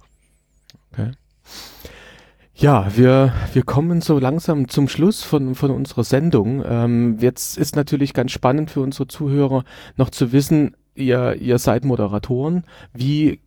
Ja, 2.54 2.88
wir, 2.96 3.32
wir 3.52 3.62
kommen 3.62 4.00
so 4.00 4.18
langsam 4.18 4.68
zum 4.68 4.88
Schluss 4.88 5.22
von, 5.22 5.54
von 5.54 5.70
unserer 5.70 6.02
Sendung. 6.02 6.64
Ähm, 6.66 7.16
jetzt 7.20 7.56
ist 7.56 7.76
natürlich 7.76 8.14
ganz 8.14 8.32
spannend 8.32 8.70
für 8.72 8.80
unsere 8.80 9.06
Zuhörer 9.06 9.64
noch 9.96 10.10
zu 10.10 10.32
wissen, 10.32 10.76
ihr, 10.98 11.37
ihr 11.37 11.58
seid 11.58 11.84
Moderatoren. 11.84 12.64
Wie 12.92 13.40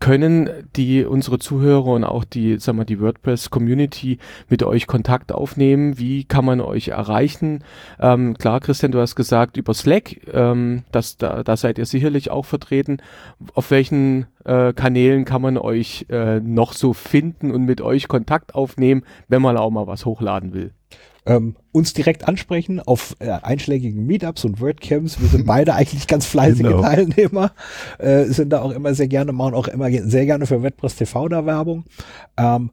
können 0.00 0.48
die 0.76 1.04
unsere 1.04 1.38
Zuhörer 1.38 1.88
und 1.88 2.04
auch 2.04 2.24
die, 2.24 2.58
sagen 2.58 2.78
wir, 2.78 2.84
die 2.84 3.00
WordPress-Community 3.00 4.18
mit 4.48 4.62
euch 4.62 4.86
Kontakt 4.86 5.32
aufnehmen? 5.32 5.98
Wie 5.98 6.24
kann 6.24 6.44
man 6.44 6.60
euch 6.60 6.88
erreichen? 6.88 7.64
Ähm, 7.98 8.38
klar, 8.38 8.60
Christian, 8.60 8.92
du 8.92 9.00
hast 9.00 9.16
gesagt 9.16 9.56
über 9.56 9.74
Slack, 9.74 10.16
ähm, 10.32 10.84
das, 10.92 11.16
da, 11.16 11.42
da 11.42 11.56
seid 11.56 11.78
ihr 11.78 11.86
sicherlich 11.86 12.30
auch 12.30 12.44
vertreten. 12.44 12.98
Auf 13.54 13.70
welchen 13.70 14.26
äh, 14.44 14.72
Kanälen 14.72 15.24
kann 15.24 15.42
man 15.42 15.58
euch 15.58 16.06
äh, 16.10 16.40
noch 16.40 16.74
so 16.74 16.92
finden 16.92 17.50
und 17.50 17.64
mit 17.64 17.80
euch 17.80 18.06
Kontakt 18.06 18.54
aufnehmen, 18.54 19.02
wenn 19.26 19.42
man 19.42 19.56
auch 19.56 19.70
mal 19.70 19.86
was 19.88 20.06
hochladen 20.06 20.54
will? 20.54 20.72
Ähm, 21.28 21.56
uns 21.72 21.92
direkt 21.92 22.26
ansprechen 22.26 22.80
auf 22.80 23.14
äh, 23.18 23.28
einschlägigen 23.30 24.06
Meetups 24.06 24.44
und 24.44 24.60
WordCamps. 24.60 25.20
Wir 25.20 25.28
sind 25.28 25.46
beide 25.46 25.74
eigentlich 25.76 26.06
ganz 26.06 26.26
fleißige 26.26 26.62
Genau. 26.62 26.82
Teilnehmer, 26.82 27.52
äh, 27.98 28.24
sind 28.24 28.50
da 28.50 28.62
auch 28.62 28.72
immer 28.72 28.94
sehr 28.94 29.08
gerne, 29.08 29.32
machen 29.32 29.54
auch 29.54 29.68
immer 29.68 29.90
sehr 29.90 30.24
gerne 30.24 30.46
für 30.46 30.62
WordPress 30.62 30.96
TV 30.96 31.28
da 31.28 31.44
Werbung. 31.44 31.84
Ähm, 32.36 32.70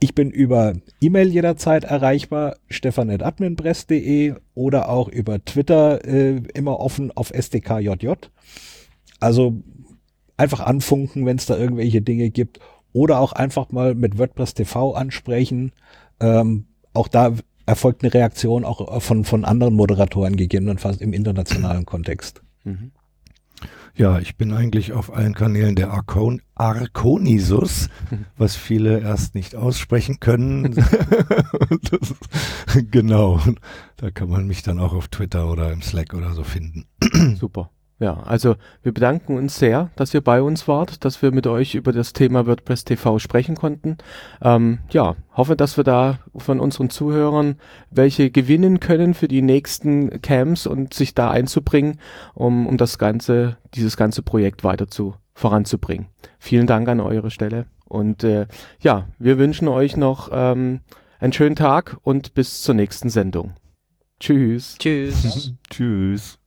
ich 0.00 0.14
bin 0.14 0.30
über 0.30 0.74
E-Mail 1.00 1.28
jederzeit 1.28 1.84
erreichbar, 1.84 2.56
stefan.adminpress.de 2.68 4.34
oder 4.54 4.88
auch 4.88 5.08
über 5.08 5.42
Twitter 5.44 6.04
äh, 6.04 6.42
immer 6.52 6.80
offen 6.80 7.10
auf 7.12 7.30
SDKJJ. 7.32 8.12
Also 9.20 9.62
einfach 10.36 10.60
anfunken, 10.60 11.24
wenn 11.24 11.38
es 11.38 11.46
da 11.46 11.56
irgendwelche 11.56 12.02
Dinge 12.02 12.30
gibt 12.30 12.58
oder 12.92 13.20
auch 13.20 13.32
einfach 13.32 13.70
mal 13.70 13.94
mit 13.94 14.18
WordPress 14.18 14.54
TV 14.54 14.92
ansprechen. 14.92 15.72
Ähm, 16.20 16.66
auch 16.94 17.08
da 17.08 17.32
erfolgt 17.66 18.02
eine 18.02 18.12
Reaktion 18.12 18.64
auch 18.64 19.00
von, 19.02 19.24
von 19.24 19.44
anderen 19.44 19.74
Moderatoren 19.74 20.36
gegebenenfalls 20.36 20.98
im 20.98 21.12
internationalen 21.12 21.86
Kontext. 21.86 22.42
Mhm. 22.64 22.92
Ja, 23.96 24.18
ich 24.18 24.36
bin 24.36 24.52
eigentlich 24.52 24.92
auf 24.92 25.14
allen 25.14 25.34
Kanälen 25.34 25.76
der 25.76 25.92
Arcon 25.92 26.42
Arconisus, 26.56 27.88
was 28.36 28.56
viele 28.56 28.98
erst 28.98 29.36
nicht 29.36 29.54
aussprechen 29.54 30.20
können. 30.20 30.74
Das, 31.90 32.14
genau, 32.90 33.40
da 33.96 34.10
kann 34.10 34.28
man 34.28 34.46
mich 34.46 34.62
dann 34.62 34.78
auch 34.78 34.92
auf 34.92 35.08
Twitter 35.08 35.50
oder 35.50 35.72
im 35.72 35.82
Slack 35.82 36.14
oder 36.14 36.32
so 36.32 36.44
finden. 36.44 36.86
Super. 37.38 37.70
Ja, 38.00 38.14
also 38.24 38.56
wir 38.82 38.92
bedanken 38.92 39.36
uns 39.36 39.56
sehr, 39.56 39.90
dass 39.94 40.12
ihr 40.14 40.20
bei 40.20 40.42
uns 40.42 40.66
wart, 40.66 41.04
dass 41.04 41.22
wir 41.22 41.30
mit 41.30 41.46
euch 41.46 41.76
über 41.76 41.92
das 41.92 42.12
Thema 42.12 42.46
WordPress 42.46 42.84
TV 42.84 43.20
sprechen 43.20 43.54
konnten. 43.54 43.98
Ähm, 44.42 44.80
ja, 44.90 45.14
hoffe, 45.32 45.54
dass 45.54 45.76
wir 45.76 45.84
da 45.84 46.18
von 46.36 46.58
unseren 46.58 46.90
Zuhörern 46.90 47.56
welche 47.90 48.30
gewinnen 48.30 48.80
können 48.80 49.14
für 49.14 49.28
die 49.28 49.42
nächsten 49.42 50.20
Camps 50.22 50.66
und 50.66 50.92
sich 50.92 51.14
da 51.14 51.30
einzubringen, 51.30 52.00
um, 52.34 52.66
um 52.66 52.76
das 52.78 52.98
ganze, 52.98 53.58
dieses 53.74 53.96
ganze 53.96 54.22
Projekt 54.22 54.64
weiter 54.64 54.88
zu 54.88 55.14
voranzubringen. 55.32 56.08
Vielen 56.38 56.66
Dank 56.66 56.88
an 56.88 57.00
eure 57.00 57.30
Stelle 57.30 57.66
und 57.84 58.24
äh, 58.24 58.46
ja, 58.80 59.06
wir 59.18 59.38
wünschen 59.38 59.68
euch 59.68 59.96
noch 59.96 60.30
ähm, 60.32 60.80
einen 61.20 61.32
schönen 61.32 61.56
Tag 61.56 61.96
und 62.02 62.34
bis 62.34 62.62
zur 62.62 62.74
nächsten 62.74 63.08
Sendung. 63.08 63.54
Tschüss. 64.18 64.76
Tschüss. 64.78 65.52
Tschüss. 65.70 66.38